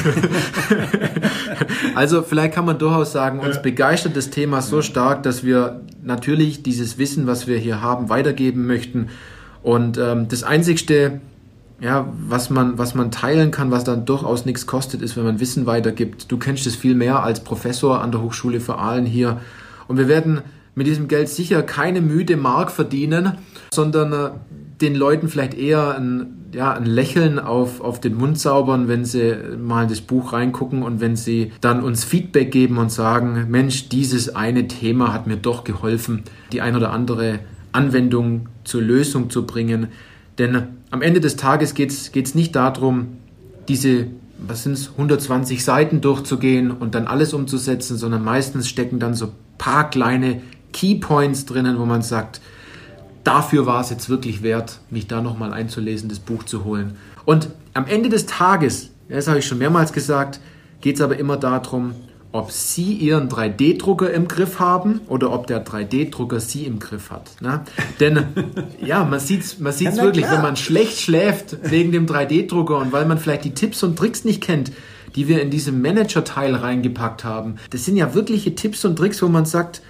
also 1.95 2.23
vielleicht 2.23 2.55
kann 2.55 2.65
man 2.65 2.79
durchaus 2.79 3.13
sagen, 3.13 3.41
uns 3.41 3.61
begeistert 3.61 4.17
das 4.17 4.31
Thema 4.31 4.63
so 4.63 4.83
stark, 4.83 5.23
dass 5.23 5.45
wir 5.45 5.81
natürlich 6.03 6.63
dieses 6.63 6.99
Wissen, 6.99 7.27
was 7.27 7.47
wir 7.47 7.59
hier 7.59 7.83
haben, 7.83 8.09
weitergeben 8.09 8.67
möchten. 8.67 9.09
Und 9.63 9.99
ähm, 9.99 10.29
das 10.29 10.43
Einzigste, 10.43 11.21
ja, 11.81 12.13
was 12.29 12.49
man, 12.51 12.79
was 12.79 12.95
man 12.95 13.11
teilen 13.11 13.51
kann, 13.51 13.71
was 13.71 13.85
dann 13.85 14.05
durchaus 14.05 14.47
nichts 14.47 14.67
kostet, 14.67 15.03
ist, 15.03 15.17
wenn 15.17 15.25
man 15.25 15.41
Wissen 15.41 15.67
weitergibt. 15.67 16.31
Du 16.31 16.39
kennst 16.39 16.67
es 16.67 16.77
viel 16.77 16.95
mehr 16.95 17.23
als 17.23 17.43
Professor 17.43 18.01
an 18.01 18.13
der 18.13 18.23
Hochschule 18.23 18.61
für 18.61 18.79
Aalen 18.79 19.07
hier. 19.07 19.41
Und 19.89 19.99
wir 19.99 20.09
werden 20.09 20.43
mit 20.75 20.87
diesem 20.87 21.09
Geld 21.09 21.29
sicher 21.29 21.63
keine 21.63 22.01
müde 22.01 22.37
Mark 22.37 22.71
verdienen, 22.71 23.39
sondern 23.73 24.13
äh, 24.13 24.31
den 24.81 24.95
Leuten 24.95 25.29
vielleicht 25.29 25.55
eher 25.55 25.97
ein, 25.97 26.49
ja, 26.53 26.73
ein 26.73 26.87
Lächeln 26.87 27.39
auf, 27.39 27.81
auf 27.81 28.01
den 28.01 28.17
Mund 28.17 28.39
zaubern, 28.39 28.89
wenn 28.89 29.05
sie 29.05 29.37
mal 29.59 29.85
in 29.85 29.89
das 29.89 30.01
Buch 30.01 30.33
reingucken 30.33 30.83
und 30.83 31.01
wenn 31.01 31.17
sie 31.17 31.53
dann 31.61 31.83
uns 31.83 32.05
Feedback 32.05 32.51
geben 32.51 32.79
und 32.79 32.91
sagen, 32.91 33.47
Mensch, 33.49 33.89
dieses 33.89 34.35
eine 34.35 34.67
Thema 34.69 35.13
hat 35.13 35.27
mir 35.27 35.37
doch 35.37 35.65
geholfen, 35.65 36.25
die 36.53 36.61
ein 36.61 36.75
oder 36.75 36.91
andere 36.91 37.41
Anwendung 37.73 38.49
zur 38.65 38.83
Lösung 38.83 39.31
zu 39.31 39.47
bringen. 39.47 39.89
Denn 40.39 40.69
am 40.91 41.03
Ende 41.03 41.21
des 41.21 41.37
Tages 41.37 41.75
geht 41.75 41.91
es 41.91 42.35
nicht 42.35 42.57
darum, 42.57 43.19
diese 43.69 44.09
was 44.47 44.65
sind 44.65 44.73
es, 44.73 44.91
120 44.91 45.65
Seiten 45.65 46.01
durchzugehen 46.01 46.71
und 46.71 46.95
dann 46.95 47.07
alles 47.07 47.33
umzusetzen, 47.33 47.97
sondern 47.97 48.25
meistens 48.25 48.69
stecken 48.69 48.99
dann 48.99 49.15
so 49.15 49.31
paar 49.59 49.91
kleine 49.91 50.43
Keypoints 50.73 51.47
drinnen, 51.47 51.79
wo 51.79 51.85
man 51.85 52.03
sagt, 52.03 52.41
dafür 53.25 53.67
war 53.67 53.81
es 53.81 53.91
jetzt 53.91 54.09
wirklich 54.09 54.43
wert, 54.43 54.81
mich 54.91 55.07
da 55.07 55.21
nochmal 55.21 55.53
einzulesen, 55.53 56.09
das 56.09 56.19
Buch 56.19 56.45
zu 56.45 56.65
holen. 56.65 56.97
Und 57.25 57.49
am 57.75 57.87
Ende 57.87 58.09
des 58.09 58.27
Tages, 58.27 58.91
das 59.09 59.29
habe 59.29 59.39
ich 59.39 59.47
schon 59.47 59.59
mehrmals 59.59 59.93
gesagt, 59.93 60.41
geht 60.81 60.97
es 60.97 61.01
aber 61.01 61.19
immer 61.19 61.37
darum, 61.37 61.95
ob 62.33 62.51
Sie 62.51 62.95
Ihren 62.95 63.29
3D-Drucker 63.29 64.11
im 64.11 64.27
Griff 64.27 64.59
haben 64.59 65.03
oder 65.07 65.33
ob 65.33 65.47
der 65.47 65.65
3D-Drucker 65.65 66.41
Sie 66.41 66.65
im 66.65 66.79
Griff 66.79 67.11
hat. 67.11 67.31
Ne? 67.41 67.61
Denn 68.01 68.27
ja, 68.85 69.05
man 69.05 69.21
sieht 69.21 69.43
es 69.43 69.59
man 69.59 69.73
sieht's 69.73 69.99
ja, 69.99 70.03
wirklich, 70.03 70.25
klar. 70.25 70.37
wenn 70.37 70.43
man 70.43 70.57
schlecht 70.57 70.99
schläft 70.99 71.59
wegen 71.71 71.93
dem 71.93 72.07
3D-Drucker 72.07 72.79
und 72.79 72.91
weil 72.93 73.05
man 73.05 73.19
vielleicht 73.19 73.45
die 73.45 73.55
Tipps 73.55 73.83
und 73.83 73.99
Tricks 73.99 74.25
nicht 74.25 74.43
kennt, 74.43 74.73
die 75.15 75.29
wir 75.29 75.43
in 75.43 75.51
diesem 75.51 75.83
Manager-Teil 75.83 76.55
reingepackt 76.55 77.23
haben. 77.23 77.57
Das 77.71 77.85
sind 77.85 77.97
ja 77.97 78.15
wirkliche 78.15 78.55
Tipps 78.55 78.85
und 78.87 78.97
Tricks, 78.97 79.23
wo 79.23 79.29
man 79.29 79.45
sagt, 79.45 79.83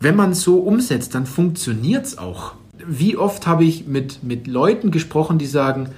wenn 0.00 0.16
man 0.16 0.32
es 0.32 0.42
so 0.42 0.58
umsetzt, 0.58 1.14
dann 1.14 1.26
funktioniert 1.26 2.06
es 2.06 2.18
auch. 2.18 2.52
Wie 2.86 3.16
oft 3.16 3.46
habe 3.46 3.64
ich 3.64 3.86
mit, 3.86 4.22
mit 4.22 4.46
Leuten 4.46 4.90
gesprochen, 4.90 5.38
die 5.38 5.46
sagen, 5.46 5.90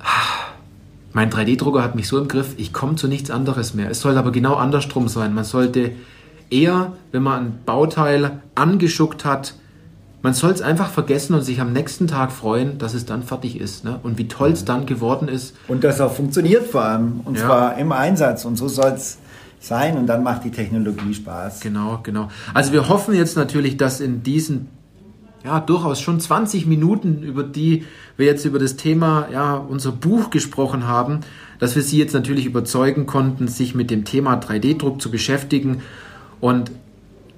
ah, 0.00 0.44
mein 1.12 1.30
3D-Drucker 1.30 1.82
hat 1.82 1.94
mich 1.94 2.08
so 2.08 2.18
im 2.18 2.26
Griff, 2.26 2.54
ich 2.56 2.72
komme 2.72 2.96
zu 2.96 3.06
nichts 3.06 3.30
anderes 3.30 3.74
mehr. 3.74 3.88
Es 3.90 4.00
soll 4.00 4.18
aber 4.18 4.32
genau 4.32 4.54
andersrum 4.54 5.06
sein. 5.08 5.32
Man 5.32 5.44
sollte 5.44 5.92
eher, 6.50 6.92
wenn 7.12 7.22
man 7.22 7.44
ein 7.44 7.58
Bauteil 7.64 8.42
angeschuckt 8.54 9.24
hat, 9.24 9.54
man 10.22 10.32
soll 10.32 10.52
es 10.52 10.62
einfach 10.62 10.88
vergessen 10.88 11.34
und 11.34 11.42
sich 11.42 11.60
am 11.60 11.74
nächsten 11.74 12.08
Tag 12.08 12.32
freuen, 12.32 12.78
dass 12.78 12.94
es 12.94 13.04
dann 13.04 13.22
fertig 13.22 13.60
ist. 13.60 13.84
Ne? 13.84 14.00
Und 14.02 14.16
wie 14.16 14.26
toll 14.26 14.52
es 14.52 14.64
dann 14.64 14.86
geworden 14.86 15.28
ist. 15.28 15.54
Und 15.68 15.84
das 15.84 16.00
auch 16.00 16.12
funktioniert 16.12 16.66
vor 16.66 16.82
allem. 16.82 17.20
Und 17.26 17.36
ja. 17.36 17.44
zwar 17.44 17.78
im 17.78 17.92
Einsatz. 17.92 18.46
Und 18.46 18.56
so 18.56 18.66
soll 18.66 18.92
es 18.92 19.18
sein 19.66 19.96
und 19.96 20.06
dann 20.06 20.22
macht 20.22 20.44
die 20.44 20.50
Technologie 20.50 21.14
Spaß. 21.14 21.60
Genau, 21.60 22.00
genau. 22.02 22.28
Also 22.52 22.72
wir 22.72 22.88
hoffen 22.88 23.14
jetzt 23.14 23.36
natürlich, 23.36 23.76
dass 23.76 24.00
in 24.00 24.22
diesen 24.22 24.68
ja 25.44 25.60
durchaus 25.60 26.00
schon 26.00 26.20
20 26.20 26.66
Minuten, 26.66 27.22
über 27.22 27.42
die 27.42 27.84
wir 28.16 28.26
jetzt 28.26 28.44
über 28.44 28.58
das 28.58 28.76
Thema, 28.76 29.28
ja, 29.30 29.56
unser 29.56 29.92
Buch 29.92 30.30
gesprochen 30.30 30.88
haben, 30.88 31.20
dass 31.58 31.76
wir 31.76 31.82
Sie 31.82 31.98
jetzt 31.98 32.14
natürlich 32.14 32.46
überzeugen 32.46 33.06
konnten, 33.06 33.48
sich 33.48 33.74
mit 33.74 33.90
dem 33.90 34.04
Thema 34.04 34.38
3D-Druck 34.40 35.00
zu 35.00 35.10
beschäftigen 35.10 35.82
und 36.40 36.70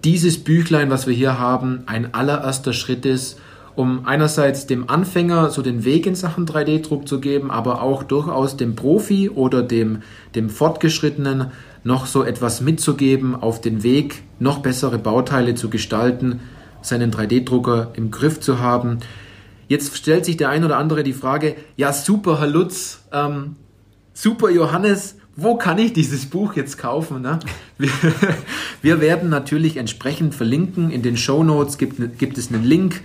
dieses 0.04 0.42
Büchlein, 0.42 0.88
was 0.88 1.06
wir 1.06 1.14
hier 1.14 1.38
haben, 1.38 1.82
ein 1.86 2.14
allererster 2.14 2.72
Schritt 2.72 3.04
ist, 3.04 3.40
um 3.74 4.06
einerseits 4.06 4.66
dem 4.66 4.88
Anfänger 4.88 5.50
so 5.50 5.62
den 5.62 5.84
Weg 5.84 6.06
in 6.06 6.14
Sachen 6.14 6.46
3D-Druck 6.46 7.08
zu 7.08 7.20
geben, 7.20 7.50
aber 7.50 7.82
auch 7.82 8.04
durchaus 8.04 8.56
dem 8.56 8.76
Profi 8.76 9.28
oder 9.28 9.62
dem, 9.62 10.02
dem 10.34 10.48
Fortgeschrittenen 10.48 11.50
noch 11.86 12.06
so 12.06 12.24
etwas 12.24 12.60
mitzugeben 12.60 13.34
auf 13.34 13.60
den 13.60 13.82
Weg, 13.82 14.22
noch 14.40 14.58
bessere 14.58 14.98
Bauteile 14.98 15.54
zu 15.54 15.70
gestalten, 15.70 16.40
seinen 16.82 17.12
3D-Drucker 17.12 17.92
im 17.94 18.10
Griff 18.10 18.40
zu 18.40 18.58
haben. 18.58 18.98
Jetzt 19.68 19.96
stellt 19.96 20.24
sich 20.24 20.36
der 20.36 20.48
ein 20.50 20.64
oder 20.64 20.78
andere 20.78 21.04
die 21.04 21.12
Frage, 21.12 21.54
ja 21.76 21.92
super, 21.92 22.40
Herr 22.40 22.48
Lutz, 22.48 23.04
ähm, 23.12 23.56
super 24.12 24.50
Johannes, 24.50 25.16
wo 25.36 25.56
kann 25.56 25.78
ich 25.78 25.92
dieses 25.92 26.26
Buch 26.26 26.56
jetzt 26.56 26.78
kaufen? 26.78 27.22
Ne? 27.22 27.38
Wir, 27.78 27.90
wir, 28.82 29.00
werden 29.00 29.28
natürlich 29.28 29.76
entsprechend 29.76 30.34
verlinken. 30.34 30.90
In 30.90 31.02
den 31.02 31.18
Show 31.18 31.44
Notes 31.44 31.76
gibt, 31.76 32.18
gibt 32.18 32.38
es 32.38 32.50
einen 32.50 32.64
Link. 32.64 33.02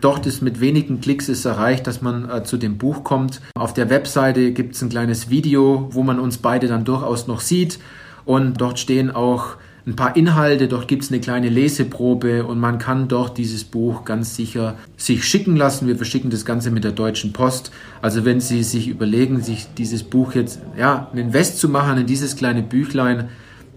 Dort 0.00 0.26
ist 0.26 0.40
mit 0.40 0.60
wenigen 0.60 1.02
Klicks 1.02 1.28
ist 1.28 1.44
erreicht, 1.44 1.86
dass 1.86 2.00
man 2.00 2.30
äh, 2.30 2.42
zu 2.42 2.56
dem 2.56 2.78
Buch 2.78 3.04
kommt. 3.04 3.42
Auf 3.54 3.74
der 3.74 3.90
Webseite 3.90 4.52
gibt 4.52 4.76
es 4.76 4.82
ein 4.82 4.88
kleines 4.88 5.28
Video, 5.28 5.88
wo 5.90 6.02
man 6.02 6.18
uns 6.18 6.38
beide 6.38 6.68
dann 6.68 6.86
durchaus 6.86 7.26
noch 7.26 7.40
sieht. 7.40 7.78
Und 8.24 8.60
dort 8.60 8.78
stehen 8.78 9.10
auch 9.10 9.56
ein 9.86 9.96
paar 9.96 10.16
Inhalte, 10.16 10.66
dort 10.66 10.88
gibt 10.88 11.04
es 11.04 11.10
eine 11.10 11.20
kleine 11.20 11.50
Leseprobe 11.50 12.44
und 12.44 12.58
man 12.58 12.78
kann 12.78 13.06
dort 13.06 13.36
dieses 13.36 13.64
Buch 13.64 14.06
ganz 14.06 14.34
sicher 14.34 14.76
sich 14.96 15.24
schicken 15.24 15.56
lassen. 15.56 15.86
Wir 15.86 15.96
verschicken 15.96 16.30
das 16.30 16.46
Ganze 16.46 16.70
mit 16.70 16.84
der 16.84 16.92
Deutschen 16.92 17.34
Post. 17.34 17.70
Also 18.00 18.24
wenn 18.24 18.40
Sie 18.40 18.62
sich 18.62 18.88
überlegen, 18.88 19.42
sich 19.42 19.66
dieses 19.76 20.02
Buch 20.02 20.34
jetzt, 20.34 20.60
ja, 20.78 21.10
ein 21.12 21.18
Invest 21.18 21.58
zu 21.58 21.68
machen 21.68 21.98
in 21.98 22.06
dieses 22.06 22.36
kleine 22.36 22.62
Büchlein, 22.62 23.28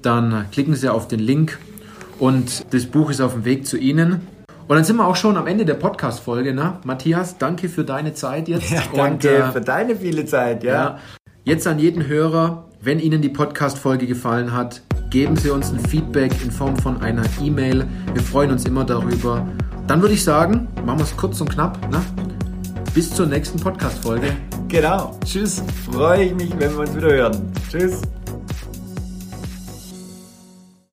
dann 0.02 0.46
klicken 0.52 0.76
Sie 0.76 0.88
auf 0.88 1.10
den 1.10 1.20
Link 1.20 1.60
und 2.20 2.66
das 2.74 2.86
Buch 2.86 3.10
ist 3.10 3.20
auf 3.20 3.34
dem 3.34 3.44
Weg 3.44 3.66
zu 3.66 3.78
Ihnen. 3.78 4.22
Und 4.68 4.76
dann 4.76 4.84
sind 4.84 4.98
wir 4.98 5.08
auch 5.08 5.16
schon 5.16 5.38
am 5.38 5.48
Ende 5.48 5.66
der 5.66 5.76
Podcast-Folge. 5.76 6.54
Ne? 6.54 6.80
Matthias, 6.84 7.38
danke 7.38 7.68
für 7.68 7.84
deine 7.84 8.14
Zeit 8.14 8.48
jetzt. 8.48 8.70
Ja, 8.70 8.82
danke 8.94 9.30
und, 9.30 9.50
äh, 9.50 9.52
für 9.52 9.62
deine 9.62 9.96
viele 9.96 10.26
Zeit. 10.26 10.64
Ja. 10.64 10.74
ja. 10.74 11.00
Jetzt 11.44 11.66
an 11.68 11.80
jeden 11.80 12.08
Hörer, 12.08 12.67
wenn 12.82 13.00
Ihnen 13.00 13.22
die 13.22 13.30
Podcast-Folge 13.30 14.08
gefallen 14.08 14.54
hat, 14.54 14.82
geben 15.10 15.36
Sie 15.36 15.50
uns 15.50 15.72
ein 15.72 15.80
Feedback 15.80 16.32
in 16.44 16.52
Form 16.52 16.76
von 16.78 17.02
einer 17.02 17.24
E-Mail. 17.42 17.86
Wir 18.14 18.22
freuen 18.22 18.52
uns 18.52 18.66
immer 18.66 18.84
darüber. 18.84 19.48
Dann 19.88 20.02
würde 20.02 20.14
ich 20.14 20.24
sagen, 20.24 20.68
machen 20.86 21.00
wir 21.00 21.06
es 21.06 21.16
kurz 21.16 21.42
und 21.42 21.50
knapp. 21.50 21.80
Ne? 21.92 22.02
Bis 22.94 23.10
zur 23.14 23.26
nächsten 23.26 23.60
Podcast-Folge. 23.60 24.36
Genau. 24.68 25.18
Tschüss. 25.26 25.64
Freue 25.92 26.26
ich 26.26 26.36
mich, 26.36 26.52
wenn 26.58 26.74
wir 26.74 26.80
uns 26.80 26.96
wieder 26.96 27.12
hören. 27.12 27.54
Tschüss. 27.70 28.02